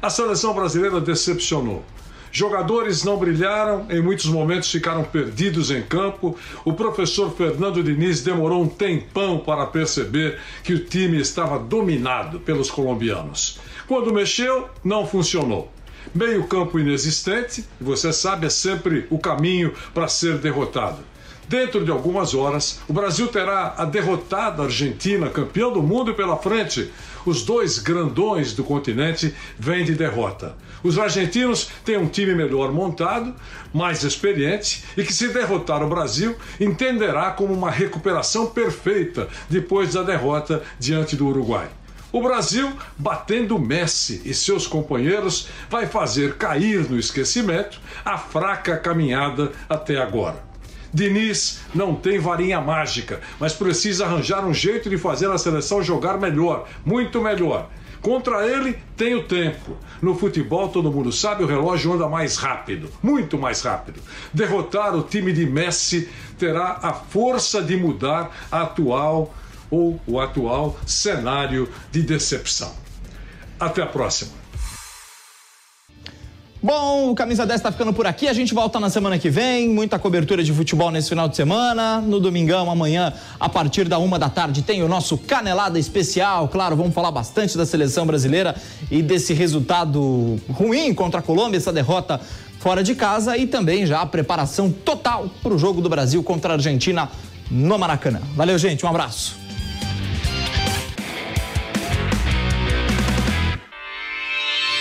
A 0.02 0.10
seleção 0.10 0.54
brasileira 0.54 1.02
decepcionou. 1.02 1.84
Jogadores 2.32 3.04
não 3.04 3.18
brilharam, 3.18 3.86
em 3.90 4.02
muitos 4.02 4.28
momentos 4.28 4.72
ficaram 4.72 5.04
perdidos 5.04 5.72
em 5.72 5.82
campo. 5.82 6.38
O 6.64 6.72
professor 6.72 7.36
Fernando 7.36 7.84
Diniz 7.84 8.24
demorou 8.24 8.64
um 8.64 8.70
tempão 8.70 9.38
para 9.40 9.66
perceber 9.66 10.40
que 10.64 10.74
o 10.74 10.86
time 10.86 11.20
estava 11.20 11.60
dominado 11.60 12.40
pelos 12.40 12.72
colombianos. 12.72 13.60
Quando 13.90 14.14
mexeu, 14.14 14.70
não 14.86 15.06
funcionou. 15.06 15.70
Meio-campo 16.14 16.80
inexistente, 16.80 17.66
você 17.82 18.14
sabe, 18.14 18.46
é 18.46 18.50
sempre 18.50 19.06
o 19.10 19.20
caminho 19.20 19.74
para 19.94 20.08
ser 20.08 20.38
derrotado. 20.38 21.00
Dentro 21.48 21.86
de 21.86 21.92
algumas 21.92 22.34
horas, 22.34 22.80
o 22.88 22.94
Brasil 22.94 23.28
terá 23.28 23.76
a 23.78 23.86
derrotada 23.86 24.64
Argentina, 24.64 25.30
campeão 25.30 25.72
do 25.72 25.82
mundo, 25.82 26.16
pela 26.16 26.38
frente. 26.38 26.92
Os 27.24 27.44
dois 27.44 27.78
grandões 27.78 28.54
do 28.54 28.64
continente 28.64 29.34
vêm 29.58 29.86
de 29.86 29.94
derrota. 29.94 30.56
Os 30.84 30.98
argentinos 30.98 31.70
têm 31.84 31.98
um 31.98 32.08
time 32.08 32.34
melhor 32.34 32.72
montado, 32.72 33.34
mais 33.72 34.04
experiente 34.04 34.84
e 34.98 35.04
que, 35.04 35.14
se 35.14 35.28
derrotar 35.28 35.84
o 35.84 35.90
Brasil, 35.90 36.36
entenderá 36.60 37.30
como 37.30 37.54
uma 37.54 37.70
recuperação 37.70 38.48
perfeita 38.48 39.28
depois 39.48 39.94
da 39.94 40.02
derrota 40.02 40.64
diante 40.80 41.16
do 41.16 41.28
Uruguai. 41.28 41.68
O 42.12 42.24
Brasil, 42.24 42.72
batendo 42.98 43.60
Messi 43.60 44.22
e 44.26 44.34
seus 44.34 44.66
companheiros, 44.66 45.48
vai 45.70 45.86
fazer 45.86 46.38
cair 46.38 46.90
no 46.90 46.98
esquecimento 46.98 47.80
a 48.04 48.18
fraca 48.18 48.78
caminhada 48.78 49.52
até 49.70 49.98
agora. 49.98 50.55
Diniz 50.96 51.60
não 51.76 51.94
tem 51.94 52.18
varinha 52.18 52.62
mágica, 52.62 53.20
mas 53.38 53.52
precisa 53.52 54.06
arranjar 54.06 54.46
um 54.46 54.54
jeito 54.54 54.90
de 54.90 54.98
fazer 54.98 55.30
a 55.30 55.38
seleção 55.38 55.84
jogar 55.84 56.18
melhor, 56.18 56.70
muito 56.86 57.22
melhor. 57.22 57.70
Contra 58.02 58.48
ele, 58.48 58.80
tem 58.96 59.14
o 59.14 59.24
tempo. 59.24 59.76
No 60.02 60.16
futebol, 60.16 60.70
todo 60.70 60.90
mundo 60.90 61.12
sabe, 61.12 61.44
o 61.44 61.48
relógio 61.48 61.92
anda 61.92 62.08
mais 62.08 62.38
rápido, 62.38 62.90
muito 63.04 63.38
mais 63.38 63.62
rápido. 63.62 64.00
Derrotar 64.34 64.96
o 64.96 65.04
time 65.04 65.34
de 65.34 65.46
Messi 65.46 66.08
terá 66.40 66.80
a 66.82 66.94
força 66.94 67.62
de 67.62 67.76
mudar 67.76 68.32
a 68.50 68.62
atual 68.62 69.36
ou 69.70 70.00
o 70.08 70.22
atual 70.22 70.78
cenário 70.86 71.68
de 71.92 72.04
decepção. 72.04 72.74
Até 73.60 73.82
a 73.82 73.88
próxima. 73.88 74.45
Bom, 76.66 77.12
o 77.12 77.16
Camisa 77.16 77.46
10 77.46 77.60
está 77.60 77.72
ficando 77.72 77.94
por 77.94 78.08
aqui. 78.08 78.28
A 78.28 78.34
gente 78.34 78.52
volta 78.52 78.80
na 78.80 78.90
semana 78.90 79.20
que 79.20 79.30
vem. 79.30 79.70
Muita 79.70 80.00
cobertura 80.00 80.44
de 80.44 80.52
futebol 80.52 80.90
nesse 80.90 81.10
final 81.10 81.30
de 81.30 81.36
semana. 81.36 82.02
No 82.02 82.20
domingão, 82.20 82.72
amanhã, 82.72 83.14
a 83.40 83.48
partir 83.48 83.88
da 83.88 84.00
uma 84.00 84.18
da 84.18 84.32
tarde, 84.32 84.64
tem 84.64 84.82
o 84.82 84.88
nosso 84.88 85.16
Canelada 85.16 85.78
Especial. 85.78 86.48
Claro, 86.48 86.76
vamos 86.76 86.96
falar 86.96 87.12
bastante 87.12 87.56
da 87.56 87.68
seleção 87.68 88.08
brasileira 88.08 88.56
e 88.90 89.04
desse 89.04 89.32
resultado 89.32 90.42
ruim 90.50 90.92
contra 90.92 91.20
a 91.20 91.22
Colômbia, 91.22 91.58
essa 91.58 91.72
derrota 91.72 92.20
fora 92.58 92.84
de 92.84 92.96
casa 92.96 93.38
e 93.38 93.46
também 93.46 93.86
já 93.86 94.02
a 94.02 94.06
preparação 94.08 94.72
total 94.72 95.30
para 95.44 95.54
o 95.54 95.60
jogo 95.60 95.82
do 95.82 95.88
Brasil 95.88 96.24
contra 96.24 96.54
a 96.54 96.56
Argentina 96.56 97.12
no 97.52 97.78
Maracanã. 97.78 98.22
Valeu, 98.36 98.58
gente. 98.58 98.84
Um 98.84 98.90
abraço. 98.90 99.45